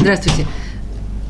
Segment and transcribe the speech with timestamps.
[0.00, 0.46] Здравствуйте.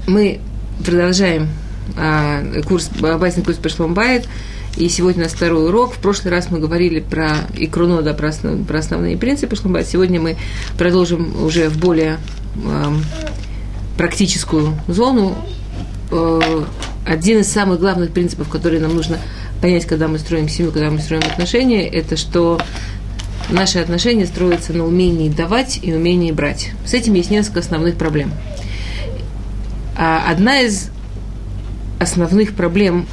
[0.07, 0.41] Мы
[0.84, 1.49] продолжаем
[1.97, 4.29] а, курс, базисный курс по Шломбайт.
[4.76, 5.94] И сегодня у нас второй урок.
[5.94, 9.89] В прошлый раз мы говорили про икруно, да, про, основ, про основные принципы Шломбайт.
[9.89, 10.36] Сегодня мы
[10.77, 12.18] продолжим уже в более
[12.57, 12.95] э,
[13.96, 15.35] практическую зону.
[16.11, 16.64] Э,
[17.07, 19.19] один из самых главных принципов, которые нам нужно
[19.62, 22.61] понять, когда мы строим семью, когда мы строим отношения, это что
[23.50, 26.73] наши отношения строятся на умении давать и умении брать.
[26.85, 28.30] С этим есть несколько основных проблем.
[29.98, 30.90] А одна из
[31.98, 33.06] основных проблем,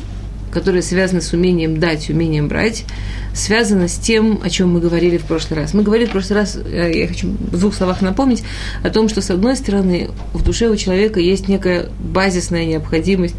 [0.52, 2.86] которые связаны с умением дать, умением брать,
[3.34, 5.74] связана с тем, о чем мы говорили в прошлый раз.
[5.74, 8.44] Мы говорили в прошлый раз, э, я хочу в двух словах напомнить,
[8.84, 13.36] о том, что, с одной стороны, в душе у человека есть некая базисная необходимость,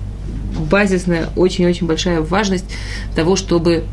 [0.70, 2.66] базисная, очень-очень большая важность
[3.15, 3.84] того, чтобы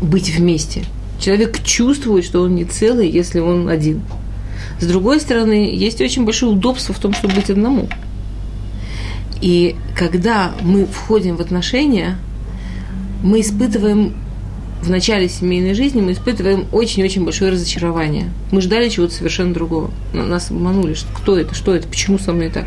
[0.00, 0.84] быть вместе–
[1.18, 4.02] Человек чувствует, что он не целый, если он один.
[4.80, 7.88] С другой стороны, есть очень большое удобство в том, чтобы быть одному.
[9.40, 12.16] И когда мы входим в отношения,
[13.22, 14.14] мы испытываем
[14.82, 18.30] в начале семейной жизни мы испытываем очень-очень большое разочарование.
[18.52, 19.90] Мы ждали чего-то совершенно другого.
[20.12, 22.66] Нас обманули, что кто это, что это, почему со мной так.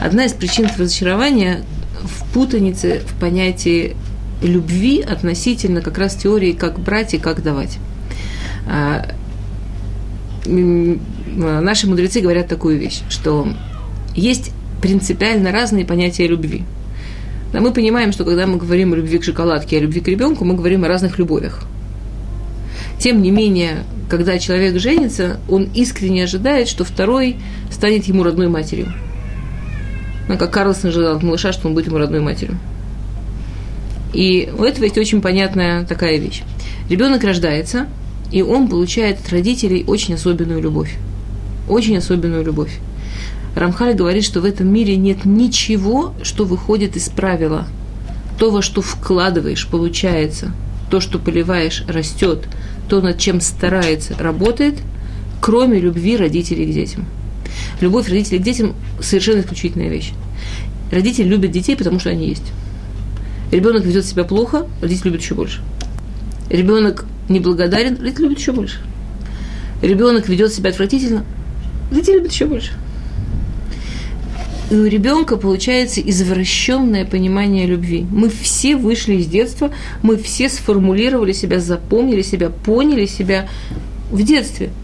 [0.00, 1.62] Одна из причин разочарования
[2.02, 3.96] в путанице в понятии
[4.42, 7.78] любви относительно как раз теории, как брать и как давать.
[11.38, 13.48] А, наши мудрецы говорят такую вещь, что
[14.14, 16.64] есть принципиально разные понятия любви.
[17.52, 20.44] Да, мы понимаем, что когда мы говорим о любви к шоколадке, о любви к ребенку,
[20.44, 21.64] мы говорим о разных любовях.
[22.98, 27.36] Тем не менее, когда человек женится, он искренне ожидает, что второй
[27.70, 28.92] станет ему родной матерью.
[30.28, 32.58] Ну, как Карлсон ожидал от малыша, что он будет ему родной матерью.
[34.12, 36.42] И у этого есть очень понятная такая вещь.
[36.88, 37.86] Ребенок рождается,
[38.30, 40.96] и он получает от родителей очень особенную любовь.
[41.70, 42.80] Очень особенную любовь.
[43.54, 47.68] Рамхаль говорит, что в этом мире нет ничего, что выходит из правила.
[48.38, 50.52] То, во что вкладываешь, получается.
[50.90, 52.48] То, что поливаешь, растет.
[52.88, 54.78] То, над чем старается, работает,
[55.40, 57.06] кроме любви родителей к детям.
[57.80, 60.12] Любовь родителей к детям– совершенно исключительная вещь.
[60.90, 62.50] Родители любят детей, потому что они есть.
[63.52, 65.60] Ребенок ведет себя плохо, родитель любит еще больше.
[66.48, 68.80] Ребенок неблагодарен, родитель любит еще больше.
[69.82, 71.24] Ребенок ведет себя отвратительно,
[71.90, 72.72] родитель любит еще больше.
[74.70, 78.06] И у ребенка получается извращенное понимание любви.
[78.10, 83.48] Мы все вышли из детства, мы все сформулировали себя, запомнили себя, поняли себя
[84.10, 84.70] в детстве–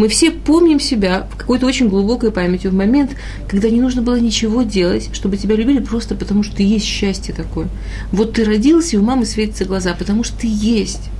[0.00, 3.10] мы все помним себя в какой-то очень глубокой памяти в момент,
[3.46, 7.34] когда не нужно было ничего делать, чтобы тебя любили просто потому, что ты есть счастье
[7.34, 7.68] такое.
[8.10, 11.10] Вот ты родился, и у мамы светятся глаза, потому что ты есть.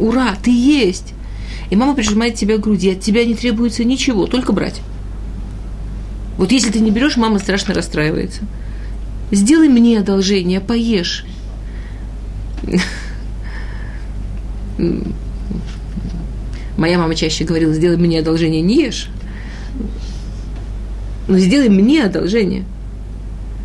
[0.00, 1.13] Ура, ты есть.
[1.74, 4.80] И мама прижимает тебя к груди, от тебя не требуется ничего, только брать.
[6.38, 8.42] Вот если ты не берешь, мама страшно расстраивается.
[9.32, 11.26] Сделай мне одолжение, поешь
[16.76, 19.08] Моя мама чаще говорила, сделай мне одолжение, не ешь.
[21.26, 22.66] Но сделай мне одолжение.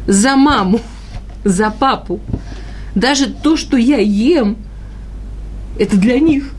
[0.08, 0.82] За маму,
[1.44, 2.20] за папу.
[2.96, 4.58] Даже то, что я ем,
[5.78, 6.56] это для них.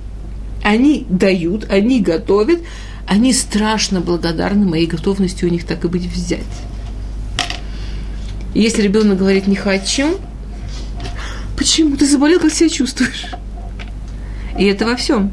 [0.63, 2.61] Они дают, они готовят,
[3.07, 6.45] они страшно благодарны моей готовности у них так и быть взять.
[8.55, 10.19] если ребенок говорит не хочу,
[11.57, 13.27] почему ты заболел, как себя чувствуешь?
[14.59, 15.33] И это во всем.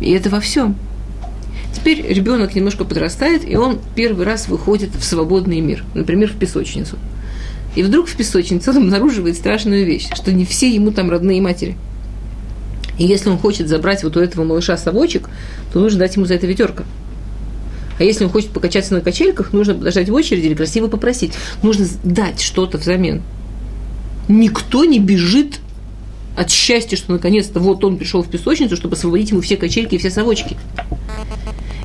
[0.00, 0.76] И это во всем.
[1.74, 6.98] Теперь ребенок немножко подрастает, и он первый раз выходит в свободный мир, например, в песочницу.
[7.74, 11.76] И вдруг в песочнице он обнаруживает страшную вещь, что не все ему там родные матери.
[12.98, 15.28] И если он хочет забрать вот у этого малыша совочек,
[15.72, 16.84] то нужно дать ему за это ведерко.
[17.98, 21.32] А если он хочет покачаться на качельках, нужно подождать в очереди или красиво попросить.
[21.62, 23.22] Нужно дать что-то взамен.
[24.28, 25.60] Никто не бежит
[26.36, 29.98] от счастья, что наконец-то вот он пришел в песочницу, чтобы освободить ему все качельки и
[29.98, 30.56] все совочки.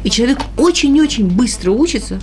[0.03, 2.19] И человек очень-очень быстро учится,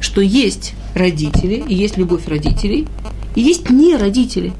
[0.00, 2.86] что есть родители, и есть любовь родителей,
[3.34, 4.52] и есть не родители.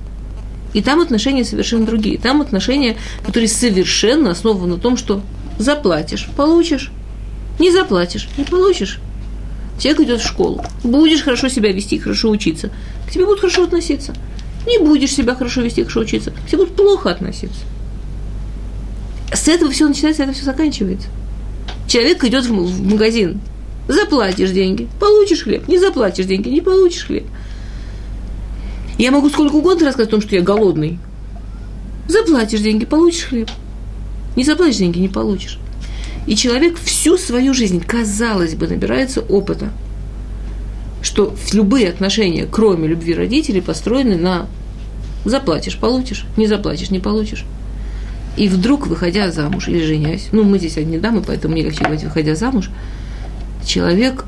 [0.75, 2.19] И там отношения совершенно другие.
[2.19, 5.23] Там отношения, которые совершенно основаны на том, что
[5.59, 6.91] заплатишь, получишь,
[7.59, 9.01] не заплатишь, не получишь.
[9.79, 12.71] Человек идет в школу, будешь хорошо себя вести, хорошо учиться,
[13.07, 14.15] к тебе будут хорошо относиться–
[14.67, 17.61] не будешь себя хорошо вести, хорошо учиться, все будут плохо относиться.
[19.33, 21.09] С этого все начинается, это все заканчивается.
[21.89, 23.41] Человек идет в магазин,
[23.89, 27.25] заплатишь деньги, получишь хлеб, не заплатишь деньги, не получишь хлеб.
[28.99, 30.99] Я могу сколько угодно рассказать о том, что я голодный.
[32.09, 33.51] Заплатишь деньги, получишь хлеб.
[34.37, 35.59] Не заплатишь деньги, не получишь.
[36.27, 39.71] И человек всю свою жизнь, казалось бы, набирается опыта,
[41.03, 44.47] что любые отношения, кроме любви родителей, построены на
[45.25, 47.45] заплатишь, получишь, не заплатишь, не получишь.
[48.37, 52.05] И вдруг, выходя замуж или женясь, ну, мы здесь одни дамы, поэтому мне легче говорить,
[52.05, 52.71] выходя замуж,
[53.65, 54.25] человек,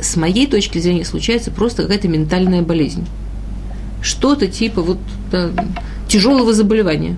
[0.00, 3.06] с моей точки зрения, случается просто какая-то ментальная болезнь.
[4.02, 4.98] Что-то типа вот
[5.30, 5.50] да,
[6.08, 7.16] тяжелого заболевания.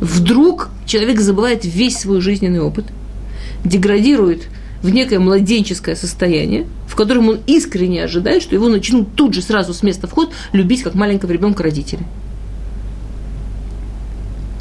[0.00, 2.86] Вдруг человек забывает весь свой жизненный опыт,
[3.64, 4.48] деградирует
[4.82, 9.72] в некое младенческое состояние, в котором он искренне ожидает, что его начнут тут же сразу
[9.72, 12.04] с места вход любить как маленького ребенка родители.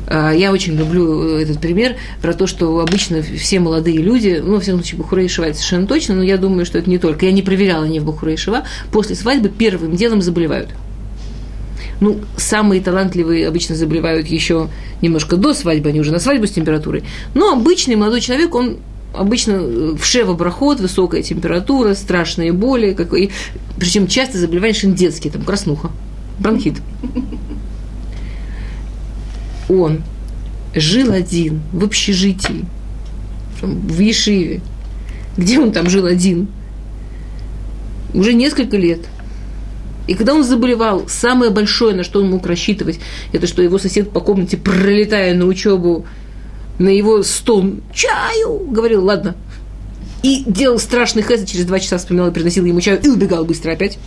[0.07, 4.55] А, я очень люблю э, этот пример про то, что обычно все молодые люди, ну,
[4.55, 7.25] во всяком случае, Бухура и это совершенно точно, но я думаю, что это не только.
[7.25, 8.37] Я не проверяла ни в Бухура и
[8.91, 10.69] после свадьбы первым делом заболевают.
[12.01, 14.69] Ну, самые талантливые обычно заболевают еще
[15.01, 17.03] немножко до свадьбы, они уже на свадьбу с температурой.
[17.33, 18.77] Но обычный молодой человек, он
[19.13, 23.31] обычно э, в шева-брахот, высокая температура, страшные боли, какой,
[23.77, 25.91] причем часто заболевания детские, там краснуха,
[26.39, 26.77] бронхит
[29.71, 30.01] он
[30.75, 32.65] жил один в общежитии,
[33.61, 34.61] в Ешиве,
[35.37, 36.47] где он там жил один,
[38.13, 38.99] уже несколько лет.
[40.07, 42.99] И когда он заболевал, самое большое, на что он мог рассчитывать,
[43.33, 46.05] это что его сосед по комнате, пролетая на учебу,
[46.79, 49.35] на его стон «Чаю!» говорил «Ладно».
[50.23, 53.71] И делал страшный хэс, через два часа вспоминал и приносил ему чаю, и убегал быстро
[53.71, 53.97] опять.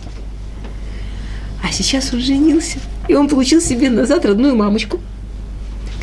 [1.63, 4.99] А сейчас он женился, и он получил себе назад родную мамочку–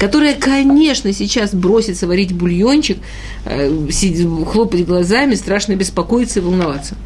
[0.03, 2.99] которая, конечно, сейчас бросится варить бульончик,
[3.44, 3.71] э,
[4.50, 6.97] хлопать глазами, страшно беспокоиться и волноваться.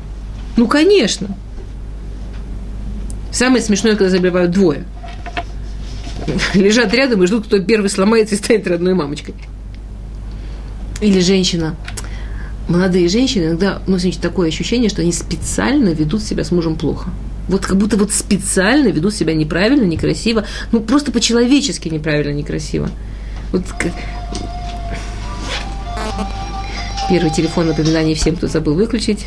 [0.56, 1.37] Ну, конечно.
[3.31, 4.84] Самое смешное, когда заболевают двое.
[6.55, 9.34] Лежат рядом и ждут, кто первый сломается и станет родной мамочкой.
[11.00, 11.76] Или женщина.
[12.69, 17.11] Молодые женщины иногда носят такое ощущение, что они специально ведут себя с мужем плохо
[17.49, 22.90] вот как будто вот специально ведут себя неправильно, некрасиво, ну просто по-человечески неправильно, некрасиво.
[23.52, 23.93] Вот как...
[27.08, 29.26] Первый телефон напоминание всем, кто забыл выключить.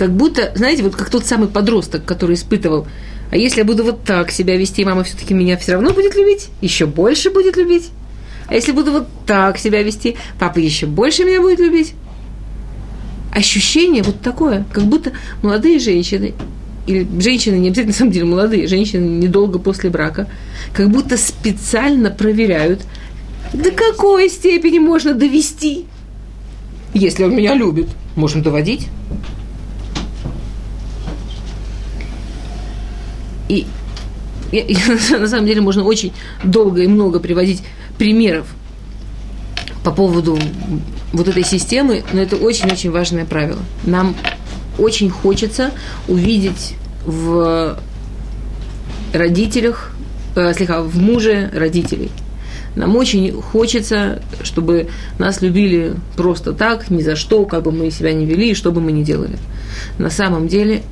[0.00, 2.86] Как будто, знаете, вот как тот самый подросток, который испытывал,
[3.30, 6.48] а если я буду вот так себя вести, мама все-таки меня все равно будет любить,
[6.62, 7.90] еще больше будет любить.
[8.46, 11.92] А если буду вот так себя вести, папа еще больше меня будет любить
[13.30, 15.12] ощущение вот такое, как будто
[15.42, 16.32] молодые женщины,
[16.86, 20.28] или женщины, не обязательно на самом деле молодые, женщины недолго после брака,
[20.72, 22.80] как будто специально проверяют,
[23.52, 25.84] до какой степени можно довести.
[26.94, 28.88] Если он меня любит, можем доводить.
[33.50, 33.66] И,
[34.52, 34.76] и, и
[35.18, 36.12] на самом деле можно очень
[36.44, 37.62] долго и много приводить
[37.98, 38.46] примеров
[39.82, 40.38] по поводу
[41.12, 43.58] вот этой системы, но это очень-очень важное правило.
[43.84, 44.14] Нам
[44.78, 45.72] очень хочется
[46.06, 46.74] увидеть
[47.04, 47.78] в
[49.12, 49.92] родителях,
[50.36, 52.10] э, слегка, в муже родителей.
[52.76, 58.12] Нам очень хочется, чтобы нас любили просто так, ни за что, как бы мы себя
[58.12, 59.38] не вели и что бы мы ни делали.
[59.98, 60.82] На самом деле,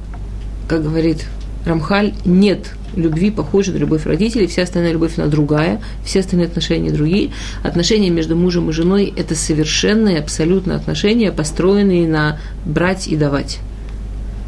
[0.68, 1.26] как говорит
[1.68, 6.90] Рамхаль, нет любви похожей на любовь родителей, вся остальная любовь, она другая, все остальные отношения
[6.90, 7.30] другие.
[7.62, 13.58] Отношения между мужем и женой– это совершенные, абсолютно отношения, построенные на брать и давать.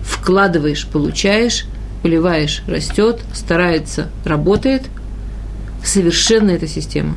[0.02, 1.66] Вкладываешь, получаешь,
[2.02, 4.82] поливаешь, растет, старается, работает.
[5.84, 7.16] Совершенно эта система.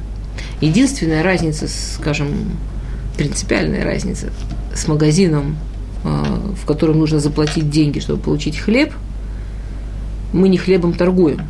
[0.61, 2.27] Единственная разница, скажем,
[3.17, 4.29] принципиальная разница
[4.73, 5.57] с магазином,
[6.03, 8.93] а, в котором нужно заплатить деньги, чтобы получить хлеб–
[10.33, 11.47] мы не хлебом торгуем.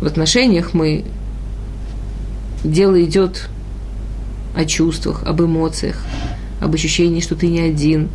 [0.00, 1.04] В отношениях мы
[2.64, 3.48] дело идет
[4.54, 6.02] о чувствах, об эмоциях,
[6.60, 8.08] об ощущении, что ты не один.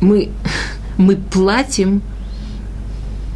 [0.00, 0.30] Мы,
[0.98, 2.02] мы платим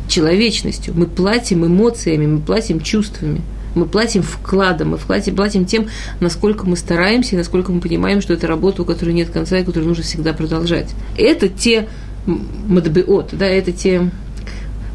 [0.08, 3.42] человечностью, мы платим эмоциями, мы платим чувствами,
[3.74, 5.86] мы платим вкладом, мы платим, платим тем,
[6.18, 9.64] насколько мы стараемся и насколько мы понимаем, что это работа, у которой нет конца и
[9.64, 10.90] которую нужно всегда продолжать.
[11.16, 11.86] Это те
[12.26, 14.10] мадбеот, да, это те,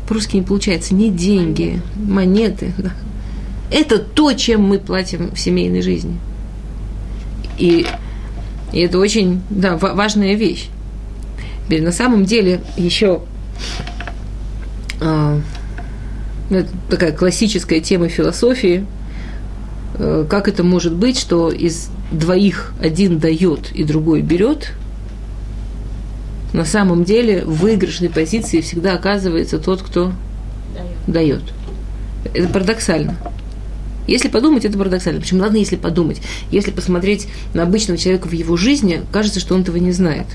[0.08, 2.92] по-русски не получается, не деньги, монеты, да.
[3.72, 6.20] Это то, чем мы платим в семейной жизни.
[7.58, 7.88] И,
[8.72, 10.68] и это очень, да, важная вещь.
[11.66, 13.24] Теперь, на самом деле, еще
[15.02, 15.42] э,
[16.52, 18.86] это такая классическая тема философии,
[19.98, 24.74] э, как это может быть, что из двоих один дает и другой берет–
[26.56, 30.14] на самом деле в выигрышной позиции всегда оказывается тот, кто
[31.06, 31.44] дает.
[32.34, 33.18] Это парадоксально.
[34.08, 35.20] Если подумать, это парадоксально.
[35.20, 36.22] Почему ладно, если подумать?
[36.52, 40.28] Если посмотреть на обычного человека в его жизни, кажется, что он этого не знает.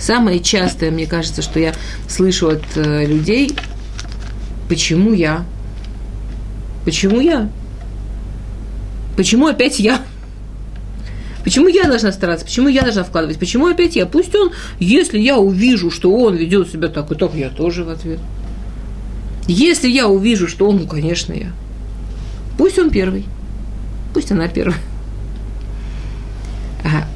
[0.00, 1.74] Самое частое, мне кажется, что я
[2.08, 3.54] слышу от э, людей,
[4.68, 5.44] почему я?
[6.84, 7.50] Почему я?
[9.16, 10.00] Почему опять я?
[11.46, 12.44] Почему я должна стараться?
[12.44, 13.38] Почему я должна вкладывать?
[13.38, 14.04] Почему опять я?
[14.04, 14.50] Пусть он,
[14.80, 18.18] если я увижу, что он ведет себя так и так, я тоже в ответ.
[19.46, 21.52] Если я увижу, что он, ну, конечно, я.
[22.58, 23.26] Пусть он первый.
[24.12, 24.80] Пусть она первая.
[26.82, 27.06] А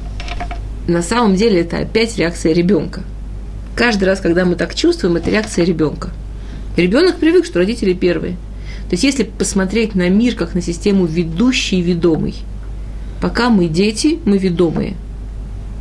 [0.89, 3.03] на самом деле это опять реакция ребенка.
[3.75, 6.09] Каждый раз, когда мы так чувствуем, это реакция ребенка.
[6.77, 8.37] Ребенок привык, что родители первые.
[8.89, 12.35] То есть, если посмотреть на мир как на систему ведущий и ведомый,
[13.21, 14.95] пока мы дети, мы ведомые.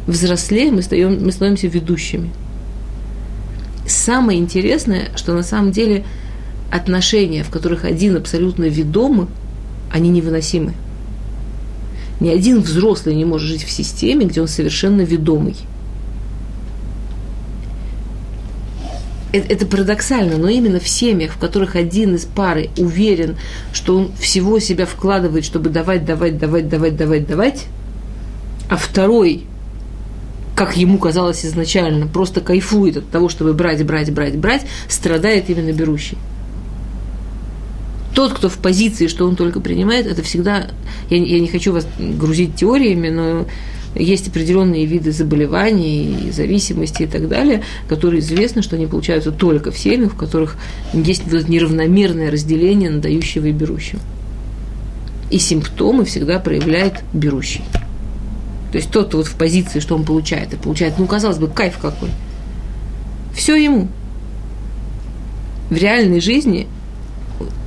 [0.07, 2.31] Взрослее мы, стаем, мы становимся ведущими.
[3.87, 6.05] Самое интересное, что на самом деле
[6.71, 9.27] отношения, в которых один абсолютно ведомый,
[9.91, 10.75] они невыносимы.
[12.21, 15.57] Ни один взрослый не может жить в системе, где он совершенно ведомый.
[19.33, 23.37] Это, это парадоксально, но именно в семьях, в которых один из пары уверен,
[23.73, 27.67] что он всего себя вкладывает, чтобы давать, давать, давать, давать, давать, давать,
[28.69, 29.45] а второй,
[30.57, 35.73] как ему казалось изначально, просто кайфует от того, чтобы брать, брать, брать, брать, страдает именно
[35.73, 36.19] берущий.
[38.15, 40.67] Тот, кто в позиции, что он только принимает, это всегда,
[41.09, 43.47] я, я не хочу вас грузить теориями, но
[43.95, 49.71] есть определенные виды заболеваний, и зависимости и так далее, которые известно, что они получаются только
[49.71, 50.57] в семьях, в которых
[50.93, 54.01] есть неравномерное разделение на дающего и берущего.
[55.31, 57.63] И симптомы всегда проявляет берущий.
[58.73, 61.49] То есть тот, кто вот в позиции, что он получает, и получает, ну, казалось бы,
[61.49, 62.11] кайф какой.
[63.35, 63.89] Все ему.
[65.71, 66.69] В реальной жизни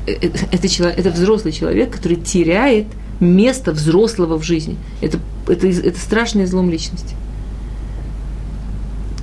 [0.06, 2.88] Э, э, это, человек, это взрослый человек, который теряет
[3.20, 4.78] место взрослого в жизни.
[5.02, 7.16] Это, это, это страшный излом личности.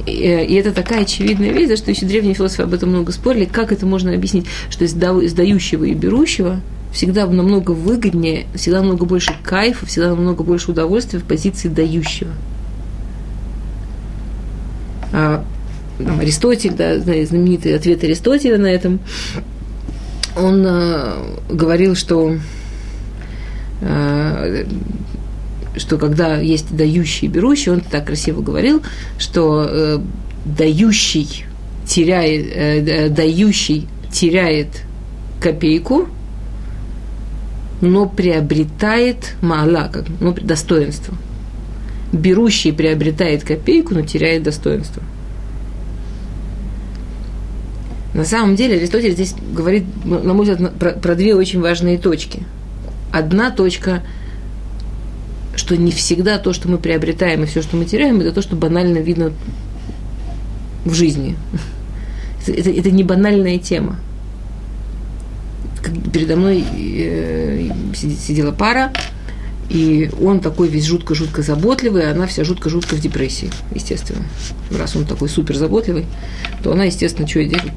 [0.07, 3.13] И, э, и это такая очевидная вещь, за что еще древние философы об этом много
[3.13, 6.61] спорили, как это можно объяснить, что из дающего и берущего
[6.93, 12.33] всегда намного выгоднее, всегда намного больше кайфа, всегда намного больше удовольствия в позиции дающего.
[15.13, 15.45] А,
[15.99, 19.01] там, Аристотель, да, знаменитый ответ Аристотеля на этом,
[20.37, 22.37] он э, говорил, что,
[25.77, 28.83] что когда есть дающий и берущий, он так красиво говорил,
[29.19, 29.99] что э,
[30.45, 31.45] дающий
[31.87, 34.83] теряет, э, дающий теряет
[35.41, 36.09] копейку,
[37.81, 41.15] но приобретает мала, ну, достоинство.
[42.13, 45.03] Берущий приобретает копейку, но теряет достоинство.
[48.13, 52.43] На самом деле Аристотель здесь говорит, на мой взгляд, про, про две очень важные точки.
[53.13, 54.03] Одна точка,
[55.57, 58.57] что не всегда то, что мы приобретаем и все, что мы теряем, это то, что
[58.57, 59.33] банально видно
[60.85, 61.37] в жизни.
[62.43, 63.97] Это, это, это не банальная тема.
[66.13, 68.93] Передо мной э, сидела пара,
[69.69, 74.25] и он такой весь жутко-жутко заботливый, а она вся жутко-жутко в депрессии, естественно.
[74.77, 76.07] Раз он такой супер заботливый,
[76.63, 77.73] то она, естественно, что делает?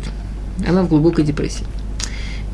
[0.68, 1.66] Она в глубокой депрессии.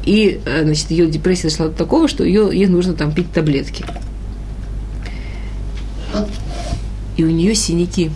[0.05, 3.85] И, э, значит, ее депрессия дошла до такого, что ее, ей нужно там пить таблетки.
[7.17, 8.11] И у нее синяки.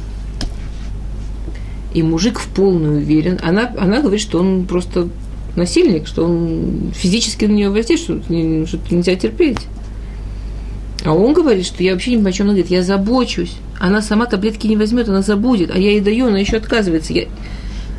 [1.93, 3.37] И мужик в полную уверен.
[3.43, 5.09] Она, она говорит, что он просто
[5.55, 9.59] насильник, что он физически на нее воздействует, что, что нельзя терпеть.
[11.05, 12.47] А он говорит, что я вообще ни по чем.
[12.47, 13.57] Он говорит, я забочусь.
[13.79, 15.69] Она сама таблетки не возьмет, она забудет.
[15.71, 17.13] А я ей даю, она еще отказывается.
[17.13, 17.25] Я,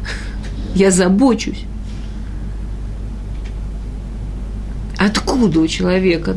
[0.75, 1.65] я забочусь.
[5.35, 6.37] Откуда у человека?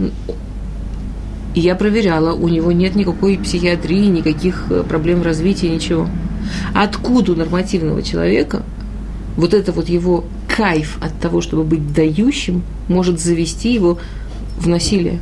[1.53, 6.09] И я проверяла, у него нет никакой психиатрии, никаких э, проблем развития, ничего.
[6.73, 8.63] Откуда у нормативного человека
[9.35, 13.99] вот это вот его кайф от того, чтобы быть дающим, может завести его
[14.57, 15.21] в насилие?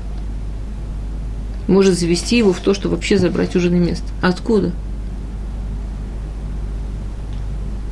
[1.68, 4.06] Может завести его в то, что вообще забрать у жены место.
[4.22, 4.72] Откуда?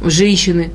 [0.01, 0.71] Женщины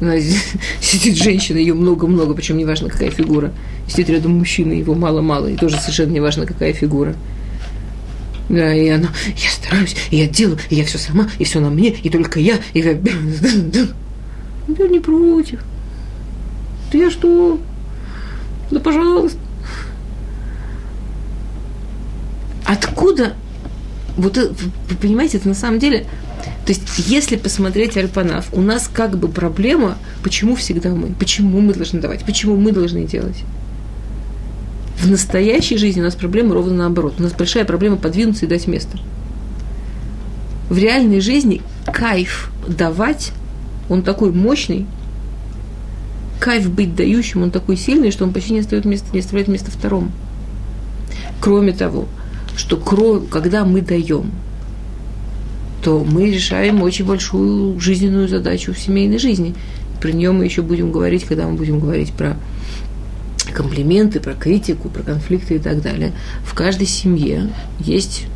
[0.80, 3.52] –сидит женщина, ее много-много, причем неважно, какая фигура.
[3.92, 7.14] Сидит рядом мужчина, его мало-мало, и тоже совершенно неважно, какая фигура.
[8.48, 11.90] Да, и она, я стараюсь, я делаю, и я все сама, и все на мне,
[11.90, 12.92] и только я, и я...
[14.78, 15.60] Я не против.
[16.90, 17.60] Ты я что?
[18.70, 19.38] Да пожалуйста.
[22.64, 23.34] Откуда?
[24.16, 26.06] Вот вы понимаете, это на самом деле
[26.64, 31.74] То есть, если посмотреть Альпанав, у нас как бы проблема, почему всегда мы, почему мы
[31.74, 33.42] должны давать, почему мы должны делать.
[34.98, 37.14] В настоящей жизни у нас проблема ровно наоборот.
[37.18, 38.98] У нас большая проблема подвинуться и дать место.
[40.70, 41.60] В реальной жизни
[41.92, 43.32] кайф давать,
[43.88, 44.86] он такой мощный,
[46.40, 49.70] кайф быть дающим, он такой сильный, что он почти не оставляет место, не оставляет место
[49.70, 50.10] второму.
[51.40, 52.06] Кроме того,
[52.56, 52.76] что
[53.30, 54.30] когда мы даем,
[55.82, 59.54] то мы решаем очень большую жизненную задачу в семейной жизни.
[60.00, 62.36] Про нее мы еще будем говорить, когда мы будем говорить про
[63.52, 66.12] комплименты, про критику, про конфликты и так далее.
[66.44, 68.26] В каждой семье есть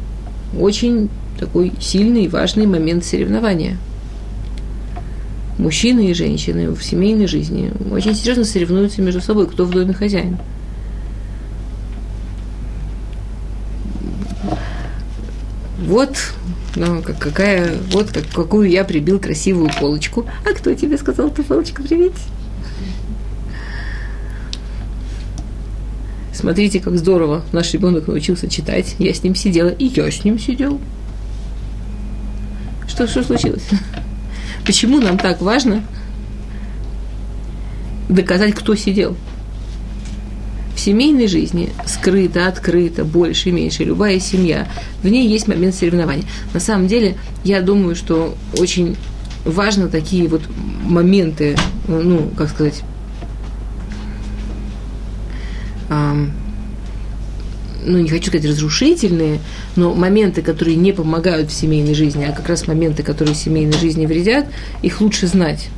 [0.59, 1.09] очень
[1.39, 3.77] такой сильный и важный момент соревнования.
[5.59, 10.39] Мужчины и женщины в семейной жизни очень серьезно соревнуются между собой, кто в доме хозяин.
[15.79, 16.17] Вот
[16.77, 20.27] ну, какая, вот как, какую я прибил красивую полочку.
[20.45, 22.13] А кто тебе сказал эту полочку привить?
[26.37, 28.95] Смотрите, как здорово наш ребенок научился читать.
[28.99, 30.79] Я с ним сидела, и я с ним сидел.
[32.87, 33.65] Что, что случилось?
[34.67, 35.83] Почему нам так важно
[38.11, 39.17] доказать, кто сидел?
[40.75, 44.69] В семейной жизни скрыто, открыто, больше, меньше, любая семья,
[45.03, 46.27] в ней есть момент соревнования.
[46.53, 48.95] На самом деле, я думаю, что очень
[49.47, 50.43] важно такие вот
[50.85, 51.57] моменты,
[51.89, 52.83] ну, как сказать,
[55.89, 59.41] ну, не хочу сказать разрушительные,
[59.77, 63.79] но моменты, которые не помогают в семейной жизни, а как раз моменты, которые в семейной
[63.79, 64.47] жизни вредят,
[64.83, 65.69] их лучше знать.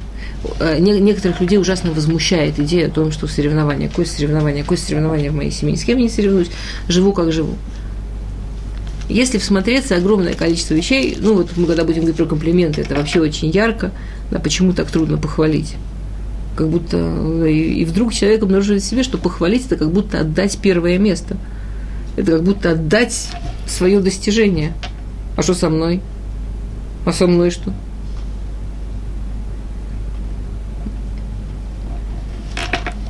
[0.61, 5.35] Э, некоторых людей ужасно возмущает идея о том, что соревнование, какое соревнование, какое соревнование в
[5.35, 6.51] моей семье, с кем я не соревнуюсь,
[6.89, 7.57] живу как живу.
[9.09, 13.21] Если всмотреться, огромное количество вещей, ну вот мы когда будем говорить про комплименты, это вообще
[13.21, 13.91] очень ярко,
[14.31, 15.75] да, почему так трудно похвалить?
[16.59, 16.97] Как будто,
[17.47, 21.37] и, и вдруг человек обнаруживает в себе, что похвалить это как будто отдать первое место.
[22.17, 23.29] Это как будто отдать
[23.65, 24.73] свое достижение.
[25.37, 26.01] А что со мной?
[27.07, 27.73] А со мной что?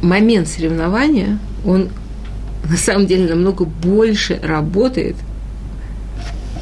[0.03, 1.89] момент соревнования, он
[2.69, 5.17] на самом деле намного больше работает,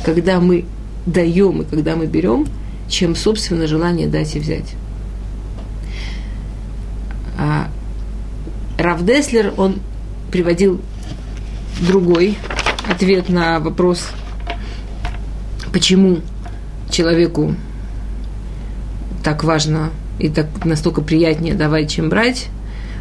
[0.05, 0.65] когда мы
[1.05, 2.47] даем и когда мы берем,
[2.89, 4.75] чем, собственно, желание дать и взять.
[7.39, 7.69] А
[8.79, 9.77] Равдеслер, он
[10.31, 10.81] приводил
[11.81, 12.37] другой
[12.89, 14.09] ответ на вопрос,
[15.73, 16.21] почему
[16.91, 17.55] человеку
[19.23, 22.47] так важно и так настолько приятнее давать, чем брать.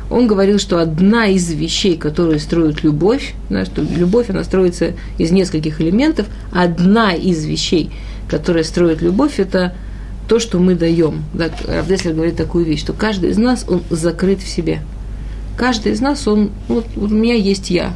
[0.10, 5.32] Он говорил, что одна из вещей, которые строят любовь, да, что любовь, она строится из
[5.32, 7.92] нескольких элементов, одна из вещей,
[8.30, 9.74] которая строит любовь, это
[10.28, 11.24] то, что мы даем.
[11.34, 14.80] Да, Равдеслер говорит такую вещь, что каждый из нас, он закрыт в себе.
[15.58, 17.94] Каждый из нас, он, вот, у меня есть я.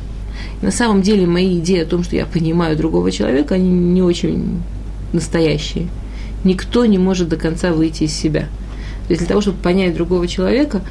[0.62, 4.02] И на самом деле мои идеи о том, что я понимаю другого человека, они не
[4.02, 4.62] очень
[5.12, 5.88] настоящие.
[6.44, 8.42] Никто не может до конца выйти из себя.
[9.08, 10.82] То есть для того, чтобы понять другого человека,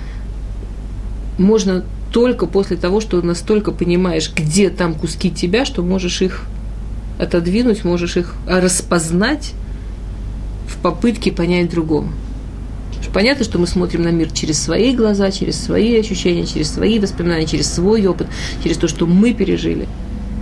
[1.38, 6.44] можно только после того, что настолько понимаешь, где там куски тебя, что можешь их
[7.18, 9.53] отодвинуть, можешь их распознать
[10.69, 12.09] в попытке понять другого.
[13.13, 17.47] Понятно, что мы смотрим на мир через свои глаза, через свои ощущения, через свои воспоминания,
[17.47, 18.29] через свой опыт,
[18.63, 19.89] через то, что мы пережили.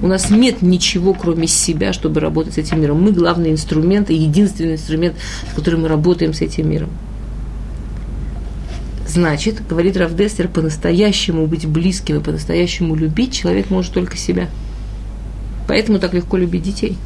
[0.02, 3.02] У нас нет ничего, кроме себя, чтобы работать с этим миром.
[3.02, 5.16] Мы главный инструмент и единственный инструмент,
[5.50, 6.90] с которым мы работаем с этим миром.
[9.06, 14.50] Значит, говорит Равдестер, по-настоящему быть близким и по-настоящему любить человек может только себя.
[15.68, 16.98] Поэтому так легко любить детей.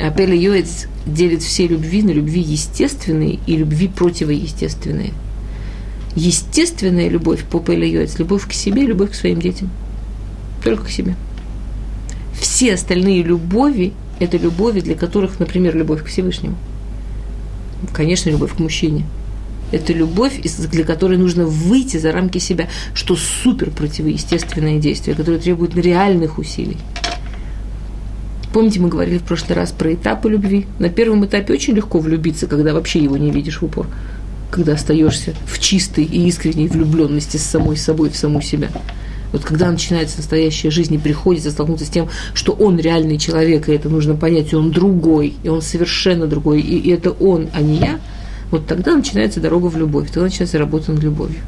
[0.00, 5.12] Апель Йоэц делит все любви на любви естественные и любви противоестественные.
[6.14, 9.70] Естественная любовь по Пеле Йоэц– любовь к себе, любовь к своим детям.
[10.62, 11.16] Только к себе.
[12.38, 16.56] Все остальные любови– это любови, для которых, например, любовь к Всевышнему.
[17.92, 19.06] Конечно, любовь к мужчине–
[19.72, 25.74] это любовь, для которой нужно выйти за рамки себя, что супер противоестественное действие, которое требует
[25.74, 26.76] реальных усилий.
[28.52, 30.66] Помните, мы говорили в прошлый раз про этапы любви?
[30.78, 33.86] На первом этапе очень легко влюбиться, когда вообще его не видишь в упор,
[34.50, 38.68] когда остаешься в чистой и искренней влюбленности с самой собой, в саму себя.
[39.32, 43.72] Вот когда начинается настоящая жизнь и приходится столкнуться с тем, что он реальный человек, и
[43.72, 47.62] это нужно понять, и он другой, и он совершенно другой, и, и это он, а
[47.62, 47.98] не я–
[48.52, 51.40] вот тогда начинается дорога в любовь, тогда начинается работа над любовью.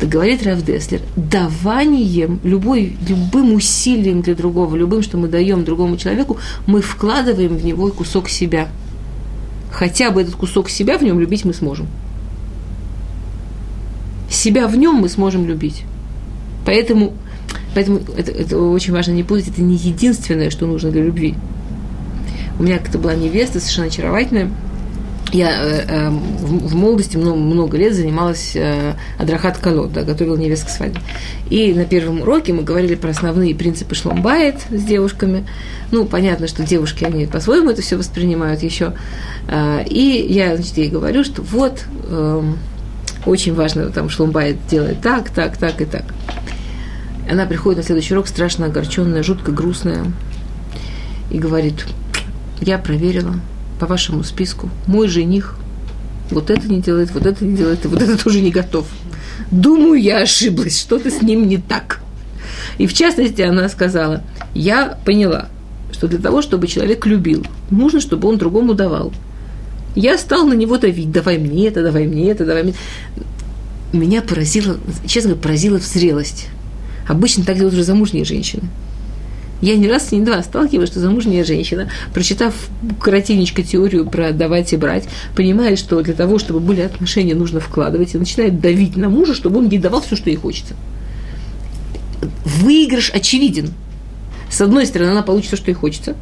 [0.00, 6.36] Говорит Раф Деслер, даванием, любой, любым усилием для другого, любым, что мы даем другому человеку,
[6.66, 8.68] мы вкладываем в него кусок себя.
[9.72, 11.86] Хотя бы этот кусок себя в нем любить мы сможем.
[14.30, 15.84] Себя в нем мы сможем любить.
[16.66, 17.14] Поэтому,
[17.74, 21.34] поэтому это, это очень важно не путать, это не единственное, что нужно для любви.
[22.58, 24.50] У меня как-то была невеста совершенно очаровательная,
[25.32, 30.36] я э, э, в, в молодости много, много лет занималась э, адрахат колод, да, готовила
[30.36, 31.00] невестку к свадьбе.
[31.50, 35.46] И на первом уроке мы говорили про основные принципы шломбайт с девушками.
[35.90, 38.94] Ну, понятно, что девушки, они по-своему это все воспринимают еще.
[39.48, 42.42] Э, и я, значит, ей говорю, что вот, э,
[43.24, 46.04] очень важно, там, шломбайт делать так, так, так и так.
[47.28, 50.04] Она приходит на следующий урок страшно огорченная, жутко грустная,
[51.30, 51.84] и говорит,
[52.60, 53.34] я проверила,
[53.78, 55.56] по вашему списку, мой жених
[56.30, 58.86] вот это не делает, вот это не делает, и вот это тоже не готов.
[59.50, 62.00] Думаю, я ошиблась, что-то с ним не так.
[62.78, 64.22] И в частности, она сказала,
[64.54, 65.48] я поняла,
[65.92, 69.12] что для того, чтобы человек любил, нужно, чтобы он другому давал.
[69.94, 72.74] Я стал на него давить, давай мне это, давай мне это, давай мне.
[73.92, 76.48] Меня поразило, честно говоря, поразила в зрелость.
[77.08, 78.64] Обычно так делают уже замужние женщины.
[79.62, 82.54] Я не раз, не два сталкиваюсь, что замужняя женщина, прочитав
[83.00, 88.14] коротенечко теорию про давать и брать, понимает, что для того, чтобы были отношения, нужно вкладывать,
[88.14, 90.74] и начинает давить на мужа, чтобы он ей давал все, что ей хочется.
[92.44, 93.72] Выигрыш очевиден.
[94.50, 96.16] С одной стороны, она получит все, что ей хочется.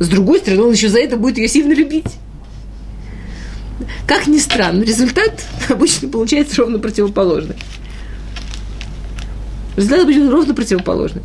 [0.00, 2.06] С другой стороны, он еще за это будет ее сильно любить.
[4.06, 7.56] Как ни странно, результат обычно получается ровно противоположный.
[9.76, 11.22] Результат обычно ровно противоположный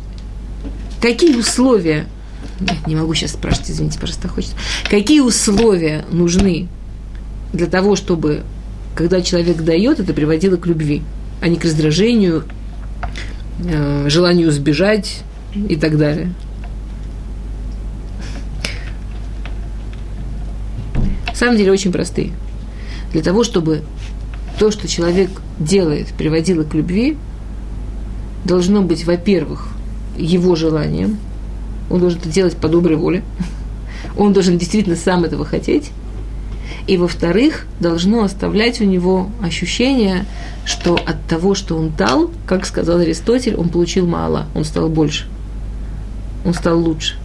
[1.04, 2.06] какие условия,
[2.60, 4.56] нет, не могу сейчас спрашивать, извините, пожалуйста, хочется,
[4.88, 6.66] какие условия нужны
[7.52, 8.42] для того, чтобы,
[8.94, 11.02] когда человек дает, это приводило к любви,
[11.42, 12.44] а не к раздражению,
[13.68, 16.32] э, желанию сбежать и так далее.
[21.28, 22.32] На самом деле очень простые.
[23.12, 23.82] Для того, чтобы
[24.58, 27.18] то, что человек делает, приводило к любви,
[28.46, 29.73] должно быть, во-первых,
[30.16, 31.18] его желанием,
[31.90, 33.22] он должен это делать по доброй воле,
[34.16, 35.90] он должен действительно сам этого хотеть,
[36.86, 40.26] и, во-вторых, должно оставлять у него ощущение,
[40.66, 45.26] что от того, что он дал, как сказал Аристотель, он получил мало, он стал больше,
[46.44, 47.16] он стал лучше.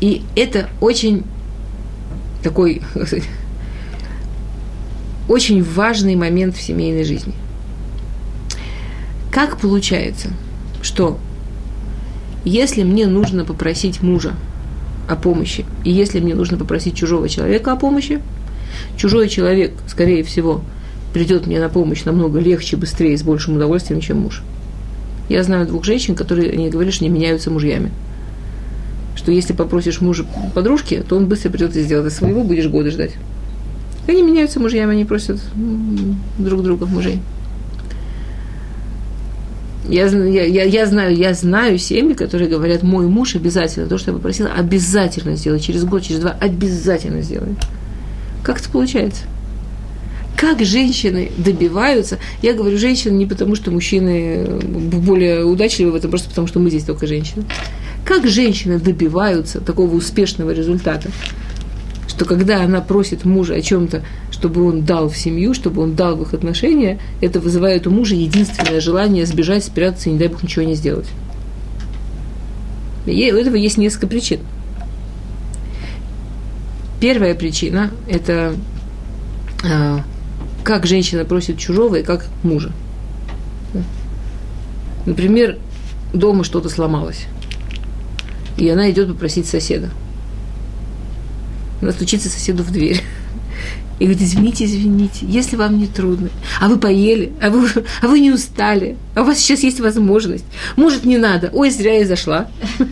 [0.00, 1.24] И это очень
[2.42, 2.82] такой
[5.28, 7.32] очень важный момент в семейной жизни.
[9.34, 10.28] Как получается,
[10.80, 11.18] что
[12.44, 14.34] если мне нужно попросить мужа
[15.08, 18.22] о помощи, и если мне нужно попросить чужого человека о помощи,
[18.96, 20.60] чужой человек, скорее всего,
[21.12, 24.44] придет мне на помощь намного легче, быстрее, с большим удовольствием, чем муж.
[25.28, 27.90] Я знаю двух женщин, которые, они говорили, что не меняются мужьями.
[29.16, 32.12] Что если попросишь мужа подружки, то он быстро придет и сделает.
[32.12, 33.16] А своего будешь годы ждать.
[34.06, 35.40] Они меняются мужьями, они просят
[36.38, 37.18] друг друга мужей.
[39.88, 44.16] Я, я, я, знаю, я знаю семьи, которые говорят, мой муж обязательно, то, что я
[44.16, 47.58] попросила, обязательно сделать, через год, через два, обязательно сделает.
[48.42, 49.24] Как это получается?
[50.36, 56.30] Как женщины добиваются, я говорю женщины не потому, что мужчины более удачливы в этом, просто
[56.30, 57.44] потому, что мы здесь только женщины.
[58.04, 61.10] Как женщины добиваются такого успешного результата?
[62.14, 64.02] что когда она просит мужа о чем-то,
[64.34, 68.16] чтобы он дал в семью, чтобы он дал в их отношения, это вызывает у мужа
[68.16, 71.06] единственное желание сбежать, спрятаться и, не дай бог, ничего не сделать.
[73.06, 74.40] И у этого есть несколько причин.
[77.00, 78.54] Первая причина– это
[79.62, 79.98] э,
[80.64, 82.72] как женщина просит чужого и как мужа.
[85.06, 85.58] Например,
[86.12, 87.26] дома что-то сломалось,
[88.56, 89.90] и она идет попросить соседа–
[91.84, 93.02] она стучится соседу в дверь.
[93.98, 96.28] И говорит, извините, извините, если вам не трудно,
[96.60, 97.68] а вы поели, а вы,
[98.02, 100.44] а вы не устали, а у вас сейчас есть возможность,
[100.76, 102.48] может, не надо, ой, зря я зашла.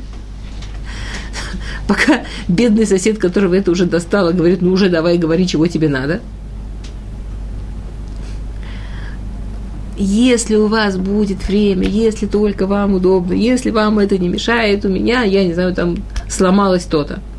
[1.88, 6.20] Пока бедный сосед, которого это уже достало, говорит, ну уже давай говори, чего тебе надо.
[9.98, 14.88] Если у вас будет время, если только вам удобно, если вам это не мешает, у
[14.88, 15.96] меня, я не знаю, там
[16.28, 17.20] сломалось то-то–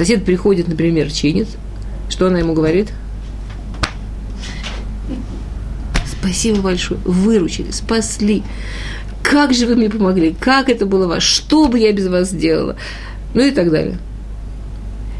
[0.00, 1.46] Сосед приходит, например, чинит.
[2.08, 2.88] Что она ему говорит?
[6.06, 8.42] Спасибо большое, выручили, спасли.
[9.22, 10.34] Как же вы мне помогли?
[10.40, 11.22] Как это было вас?
[11.22, 12.76] Что бы я без вас сделала?
[13.34, 13.98] Ну и так далее.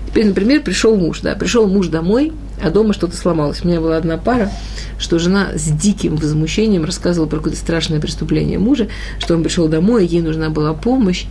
[0.09, 3.63] Теперь, например, пришел муж, да, пришел муж домой, а дома что-то сломалось.
[3.63, 4.51] У меня была одна пара,
[4.99, 8.89] что жена с диким возмущением рассказывала про какое-то страшное преступление мужа,
[9.19, 11.27] что он пришел домой, ей нужна была помощь,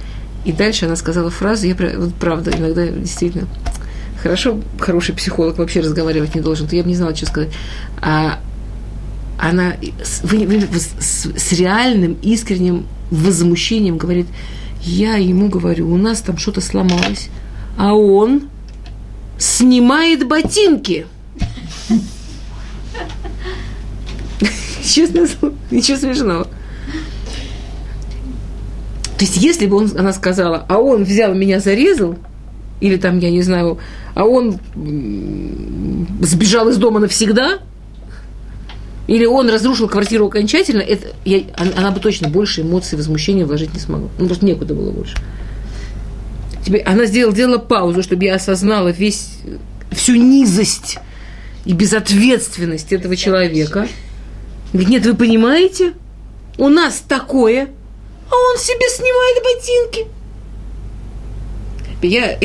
[0.45, 3.47] и дальше она сказала фразу, я вот правда, иногда действительно
[4.21, 7.49] хорошо, хороший психолог вообще разговаривать не должен, то я бы не знала, что сказать.
[8.02, 8.39] А
[9.38, 10.21] она с,
[10.99, 14.28] с, с реальным, искренним возмущением говорит,
[14.82, 17.30] я ему говорю, у нас там что-то сломалось,
[17.78, 18.49] а он
[19.38, 21.08] снимает ботинки.
[24.84, 25.28] Честно,
[25.71, 26.48] ничего смешного.
[29.19, 32.15] То есть, если бы он, она сказала, а он взял меня зарезал,
[32.79, 33.77] или там, я не знаю,
[34.15, 34.58] а он
[36.21, 37.60] сбежал из дома навсегда,
[39.08, 43.82] или он разрушил квартиру окончательно, это, я, она бы точно больше эмоций, возмущения вложить не
[43.82, 44.08] смогла.
[44.17, 45.17] Ну, просто некуда было больше.
[46.65, 49.32] Теперь она сделала, сделала паузу, чтобы я осознала весь,
[49.91, 50.97] всю низость
[51.65, 53.86] и безответственность этого человека.
[54.71, 55.91] Говорит, нет, вы понимаете,
[56.58, 57.67] у нас такое,
[58.29, 60.19] а он себе снимает ботинки.
[62.01, 62.37] Я,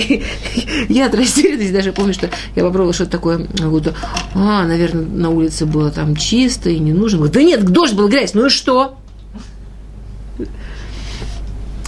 [0.88, 3.38] я от растерянности даже помню, что я попробовала что-то такое.
[3.38, 3.92] Говорю,
[4.34, 7.18] а, наверное, на улице было там чисто и не нужно.
[7.18, 8.98] Говорю, да нет, дождь был грязь, ну и что?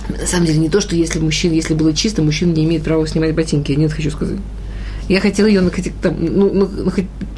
[0.09, 3.07] На самом деле не то, что если мужчина, если было чисто, мужчина не имеет права
[3.07, 3.73] снимать ботинки.
[3.73, 4.39] Нет, хочу сказать.
[5.09, 6.91] Я хотела ее хоть, там, ну, ну, ну,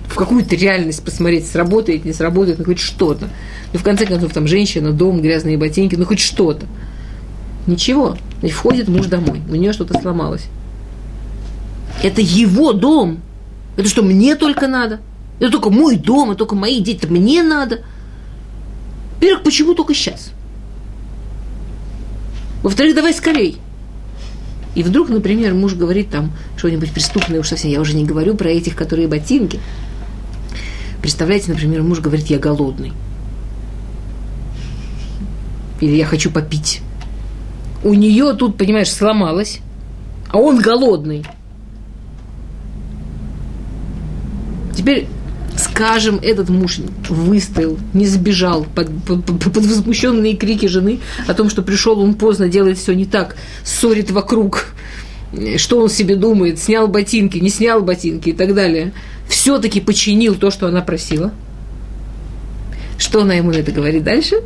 [0.08, 3.28] в какую-то реальность посмотреть, сработает, не сработает, ну хоть что-то.
[3.72, 6.66] Ну, в конце концов, там женщина, дом, грязные ботинки, ну хоть что-то.
[7.66, 8.16] Ничего.
[8.42, 9.42] И входит муж домой.
[9.50, 10.46] У нее что-то сломалось.
[12.02, 13.20] Это его дом.
[13.76, 15.00] Это что, мне только надо?
[15.38, 17.04] Это только мой дом, это только мои дети.
[17.04, 17.80] Это мне надо.
[19.16, 20.30] Во-первых, почему только сейчас?
[22.62, 23.58] Во-вторых, давай скорей.
[24.74, 28.48] И вдруг, например, муж говорит там что-нибудь преступное, уж совсем, я уже не говорю про
[28.48, 29.60] этих, которые ботинки.
[31.02, 32.92] Представляете, например, муж говорит, я голодный.
[35.80, 36.82] Или я хочу попить
[37.84, 39.60] у нее тут, понимаешь, сломалось,
[40.28, 41.24] а он голодный.
[44.76, 45.06] Теперь,
[45.58, 51.62] скажем, этот муж выстоял, не сбежал под, под, под возмущенные крики жены о том, что
[51.62, 54.66] пришел он поздно, делает все не так, ссорит вокруг,
[55.56, 58.92] что он себе думает, снял ботинки, не снял ботинки и так далее.
[59.28, 61.32] Все-таки починил то, что она просила.
[62.96, 64.36] Что она ему это говорит дальше?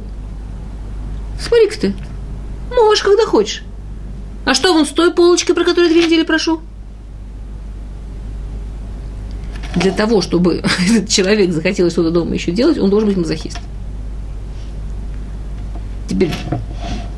[1.40, 1.94] Смотри-ка ты,
[2.74, 3.62] Можешь, когда хочешь.
[4.44, 6.62] А что вон с той полочкой, про которую две недели прошу?
[9.76, 13.58] Для того, чтобы этот человек захотел что-то дома еще делать, он должен быть мазохист.
[16.08, 16.30] Теперь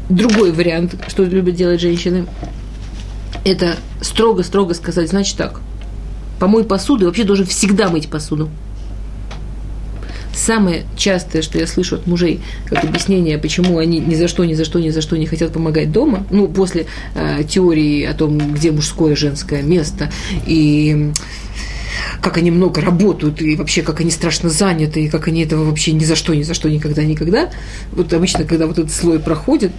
[0.08, 2.26] другой вариант, что любят делать женщины,
[3.44, 5.60] это строго-строго сказать, значит так,
[6.38, 8.50] помой посуду, и вообще должен всегда мыть посуду.
[10.32, 14.54] Самое частое, что я слышу от мужей, как объяснение, почему они ни за что, ни
[14.54, 18.36] за что, ни за что не хотят помогать дома, ну, после э, теории о том,
[18.52, 20.10] где мужское и женское место,
[20.46, 21.12] и
[22.20, 25.92] как они много работают, и вообще как они страшно заняты, и как они этого вообще
[25.92, 27.50] ни за что, ни за что, никогда, никогда.
[27.92, 29.72] Вот обычно, когда вот этот слой проходит,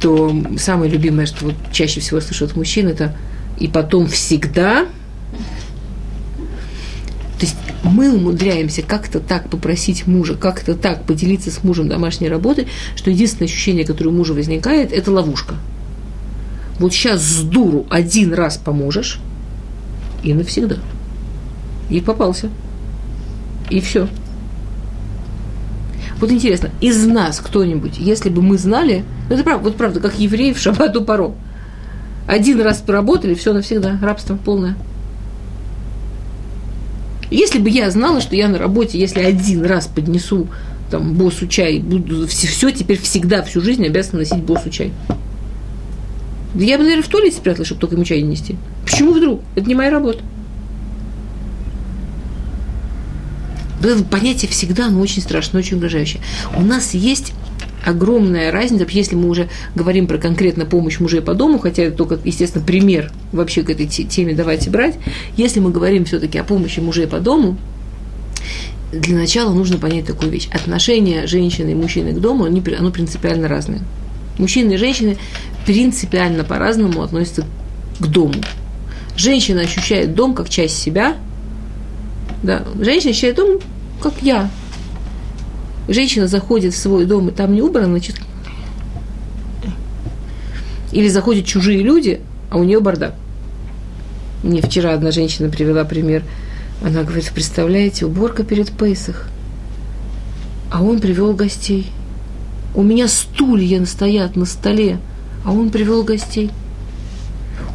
[0.00, 3.16] то самое любимое, что вот чаще всего слышу от мужчин, это
[3.58, 4.86] и потом всегда
[7.40, 12.66] то есть мы умудряемся как-то так попросить мужа, как-то так поделиться с мужем домашней работой,
[12.96, 15.54] что единственное ощущение, которое у мужа возникает, это ловушка.
[16.78, 19.20] Вот сейчас с дуру один раз поможешь,
[20.22, 20.76] и навсегда.
[21.90, 22.48] И попался.
[23.68, 24.08] И все.
[26.20, 30.18] Вот интересно, из нас кто-нибудь, если бы мы знали, ну это правда, вот правда, как
[30.18, 31.32] евреи в шабату паро,
[32.26, 34.76] один раз поработали, все навсегда, рабство полное.
[37.30, 40.48] Если бы я знала, что я на работе, если один раз поднесу
[40.90, 44.92] там, боссу чай, буду все, все теперь всегда, всю жизнь обязана носить боссу чай.
[46.54, 48.56] Я бы, наверное, в туалете спрятала, чтобы только ему чай не нести.
[48.84, 49.40] Почему вдруг?
[49.54, 50.20] Это не моя работа.
[53.80, 56.22] Это понятие всегда, оно очень страшное, очень угрожающее.
[56.56, 57.32] У нас есть
[57.84, 62.18] огромная разница, если мы уже говорим про конкретно помощь мужей по дому, хотя это только,
[62.22, 64.96] естественно, пример вообще к этой теме давайте брать,
[65.36, 67.56] если мы говорим все-таки о помощи мужей по дому,
[68.92, 70.48] для начала нужно понять такую вещь.
[70.52, 73.80] Отношение женщины и мужчины к дому, они, оно принципиально разное.
[74.38, 75.16] Мужчины и женщины
[75.64, 77.46] принципиально по-разному относятся
[77.98, 78.34] к дому.
[79.16, 81.16] Женщина ощущает дом как часть себя,
[82.42, 82.64] да.
[82.80, 83.58] Женщина ощущает дом
[84.00, 84.50] как я,
[85.88, 88.16] женщина заходит в свой дом, и там не убрано, значит...
[90.92, 93.14] Или заходят чужие люди, а у нее бардак.
[94.42, 96.24] Мне вчера одна женщина привела пример.
[96.84, 99.28] Она говорит, представляете, уборка перед Пейсах.
[100.72, 101.92] А он привел гостей.
[102.74, 104.98] У меня стулья стоят на столе,
[105.44, 106.50] а он привел гостей.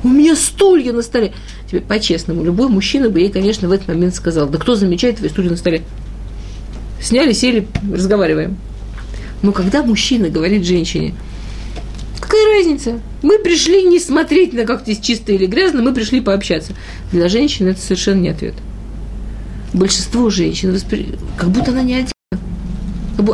[0.05, 1.33] У меня стулья на столе.
[1.67, 5.31] Тебе по-честному, любой мужчина бы ей, конечно, в этот момент сказал, да кто замечает твои
[5.31, 5.81] стулья на столе?
[7.01, 8.55] Сняли, сели, разговариваем.
[9.41, 11.15] Но когда мужчина говорит женщине,
[12.19, 12.99] какая разница?
[13.23, 16.73] Мы пришли не смотреть на как здесь чисто или грязно, мы пришли пообщаться.
[17.11, 18.53] Для женщины это совершенно не ответ.
[19.73, 21.15] Большинство женщин, воспри...
[21.35, 22.13] как будто она не одета.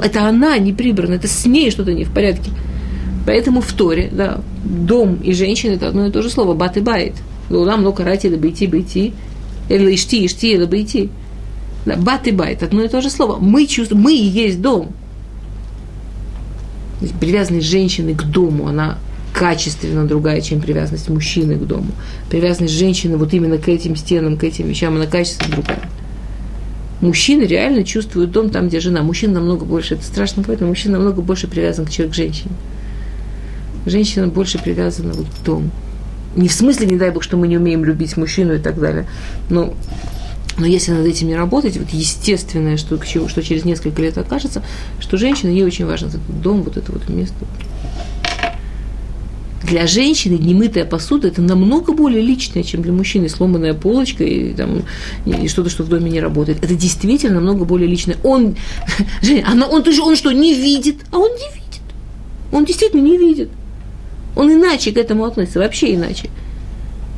[0.02, 2.50] Это она не прибрана, это с ней что-то не в порядке.
[3.26, 6.80] Поэтому в Торе, да, дом и женщина– это одно и то же слово, бат и
[6.82, 7.14] байт.
[7.50, 9.14] Лулам ло карати да бейти
[9.70, 11.10] или ишти ишти или бейти.
[11.86, 13.38] Да, бат и байт– одно и то же слово.
[13.38, 14.90] Мы чувствуем, мы и есть дом.
[17.20, 18.98] Привязанность женщины к дому, она
[19.34, 21.92] качественно другая, чем привязанность мужчины к дому.
[22.30, 25.82] Привязанность женщины вот именно к этим стенам, к этим вещам, она качественно другая.
[27.02, 29.02] Мужчины реально чувствуют дом там, где жена.
[29.02, 32.52] Мужчина намного больше, это страшно но мужчина намного больше привязан к, человеку, к женщине
[33.86, 35.70] женщина больше привязана вот к дому.
[36.36, 39.08] Не в смысле, не дай бог, что мы не умеем любить мужчину и так далее,
[39.50, 39.74] но
[40.58, 44.62] но если над этим не работать, вот естественное, что, что через несколько лет окажется,
[45.00, 47.36] что женщина, ей очень важен этот дом, вот это вот место.
[49.64, 54.84] Для женщины немытая посуда– это намного более личное, чем для мужчины сломанная полочка и, там,
[55.26, 56.64] и что-то, что в доме не работает.
[56.64, 58.18] Это действительно намного более личное.
[58.24, 58.56] Он,
[59.22, 60.98] Женя, она, он, он, он что, не видит?
[61.12, 61.82] А он не видит.
[62.52, 63.50] Он действительно не видит.
[64.36, 66.30] Он иначе к этому относится, вообще иначе.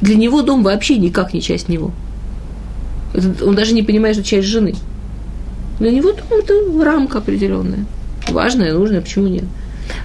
[0.02, 1.91] Для него дом вообще никак не часть него.
[3.45, 4.76] Он даже не понимает, что часть жены.
[5.80, 7.86] Для него дом это рамка определенная.
[8.30, 9.45] Важная, нужная, почему нет?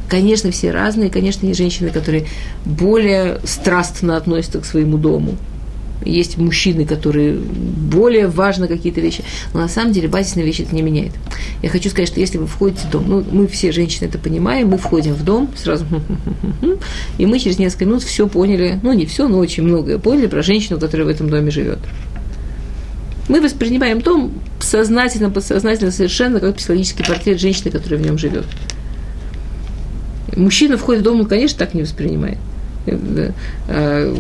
[0.09, 2.27] Конечно, все разные, конечно, есть женщины, которые
[2.65, 5.37] более страстно относятся к своему дому–
[6.05, 9.25] есть мужчины, которые более важны какие-то вещи.
[9.53, 11.13] Но на самом деле базисные вещи это не меняет.
[11.63, 14.69] Я хочу сказать, что если вы входите в дом, ну, мы все женщины это понимаем,
[14.69, 15.85] мы входим в дом сразу,
[17.19, 20.43] и мы через несколько минут все поняли, ну, не все, но очень многое поняли про
[20.43, 21.81] женщину, которая в этом доме живет.
[23.29, 28.47] Мы воспринимаем дом сознательно, подсознательно совершенно как психологический портрет женщины, которая в нем живет.
[30.37, 32.39] Мужчина входит в дом, он, конечно, так не воспринимает.
[33.69, 34.17] А,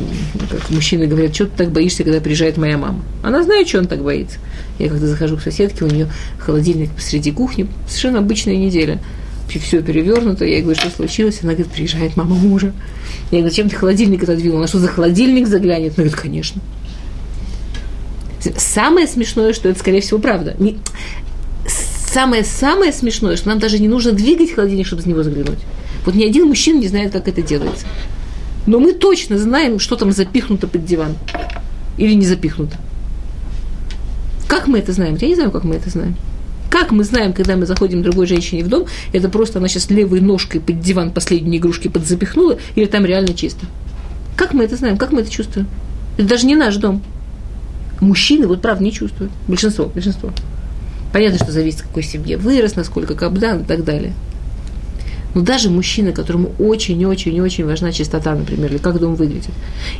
[0.50, 3.02] как мужчины говорят, что ты так боишься, когда приезжает моя мама.
[3.22, 4.38] Она знает, что он так боится.
[4.78, 8.98] Я когда захожу к соседке, у нее холодильник посреди кухни, совершенно обычная неделя.
[9.48, 11.38] Все перевернуто, я говорю, что случилось?
[11.42, 12.72] Она говорит, приезжает мама мужа.
[13.30, 14.58] Я говорю, зачем ты холодильник отодвинул?
[14.58, 15.94] Она что, за холодильник заглянет?
[15.96, 16.60] Она говорит, конечно.
[18.56, 20.54] Самое смешное, что это, скорее всего, правда.
[21.66, 25.58] Самое-самое смешное, что нам даже не нужно двигать холодильник, чтобы с него заглянуть.
[26.04, 27.86] Вот ни один мужчина не знает, как это делается.
[28.68, 31.14] Но мы точно знаем, что там запихнуто под диван.
[31.96, 32.76] Или не запихнуто.
[34.46, 35.16] Как мы это знаем?
[35.18, 36.16] Я не знаю, как мы это знаем.
[36.68, 40.20] Как мы знаем, когда мы заходим другой женщине в дом, это просто она сейчас левой
[40.20, 43.64] ножкой под диван последние игрушки подзапихнула, или там реально чисто?
[44.36, 44.98] Как мы это знаем?
[44.98, 45.66] Как мы это чувствуем?
[46.18, 47.02] Это даже не наш дом.
[48.02, 49.32] Мужчины, вот правда, не чувствуют.
[49.48, 50.30] Большинство, большинство.
[51.10, 54.12] Понятно, что зависит, в какой семье вырос, насколько кабдан и так далее.
[55.34, 59.52] Но даже мужчина, которому очень-очень-очень важна чистота, например, или как дом выглядит,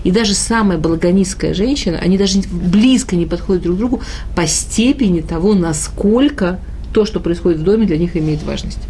[0.03, 4.03] и даже самая благонизкая женщина, они даже близко не подходят друг к другу
[4.35, 6.59] по степени того, насколько
[6.95, 8.81] то, что происходит в доме, для них имеет важность.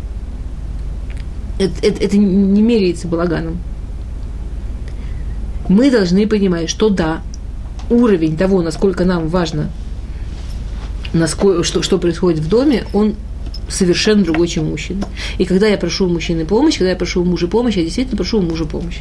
[1.58, 3.58] Это, это, это не меряется балаганом.
[5.68, 7.20] Мы должны понимать, что да,
[7.90, 9.70] уровень того, насколько нам важно,
[11.12, 13.16] насколько, что, что происходит в доме, он
[13.68, 15.06] совершенно другой, чем мужчина.
[15.38, 18.16] И когда я прошу у мужчины помощь, когда я прошу у мужа помощь, я действительно
[18.16, 18.98] прошу у мужа помощь.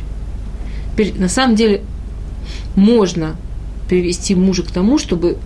[0.93, 1.83] Теперь, на самом деле,
[2.75, 3.35] можно
[3.87, 5.37] привести мужа к тому, чтобы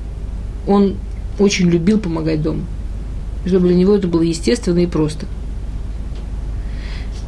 [0.67, 0.95] он
[1.39, 2.65] очень любил помогать дому.
[3.45, 5.25] Чтобы для него это было естественно и просто.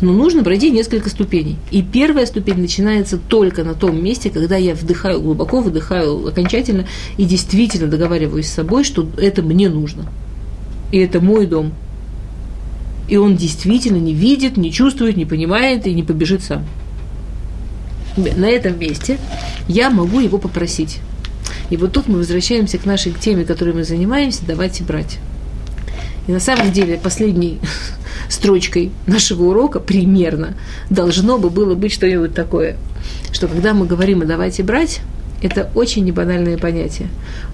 [0.02, 1.58] Но нужно пройти несколько ступеней.
[1.72, 6.86] И первая ступень начинается только на том месте, когда я вдыхаю глубоко, выдыхаю окончательно
[7.18, 10.06] и действительно договариваюсь с собой, что это мне нужно.
[10.94, 11.74] И это мой дом
[13.08, 16.66] и он действительно не видит, не чувствует, не понимает и не побежит сам.
[18.16, 19.20] На этом месте
[19.68, 21.00] я могу его попросить.
[21.70, 25.18] И вот тут мы возвращаемся к нашей теме, которой мы занимаемся, давать и брать.
[26.28, 27.60] И на самом деле последней
[28.30, 30.56] строчкой нашего урока примерно
[30.90, 32.78] должно бы было быть что-нибудь такое,
[33.32, 35.02] что когда мы говорим о давать и брать,
[35.42, 37.10] это очень небанальное понятие.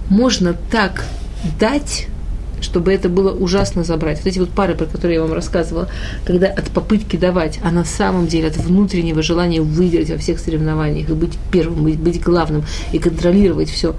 [0.08, 1.04] Можно так
[1.58, 2.06] дать,
[2.60, 4.18] чтобы это было ужасно забрать.
[4.18, 5.88] Вот эти вот пары, про которые я вам рассказывала,
[6.24, 11.08] когда от попытки давать, а на самом деле от внутреннего желания выиграть во всех соревнованиях
[11.08, 13.94] и быть первым, быть, быть главным и контролировать все.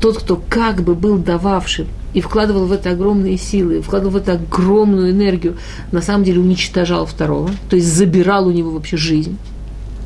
[0.00, 4.32] тот, кто как бы был дававшим и вкладывал в это огромные силы, вкладывал в это
[4.32, 5.56] огромную энергию,
[5.92, 9.36] на самом деле уничтожал второго, то есть забирал у него вообще жизнь,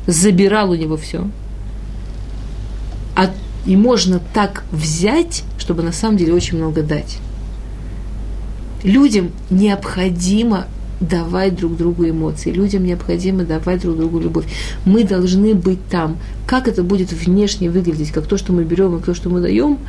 [0.05, 1.27] забирал у него все.
[3.15, 3.31] А,
[3.65, 7.17] и можно так взять, чтобы на самом деле очень много дать.
[8.85, 10.67] Людям необходимо
[11.01, 12.51] давать друг другу эмоции.
[12.51, 14.45] Людям необходимо давать друг другу любовь.
[14.85, 16.17] Мы должны быть там.
[16.45, 19.79] Как это будет внешне выглядеть, как то, что мы берем и то, что мы даем,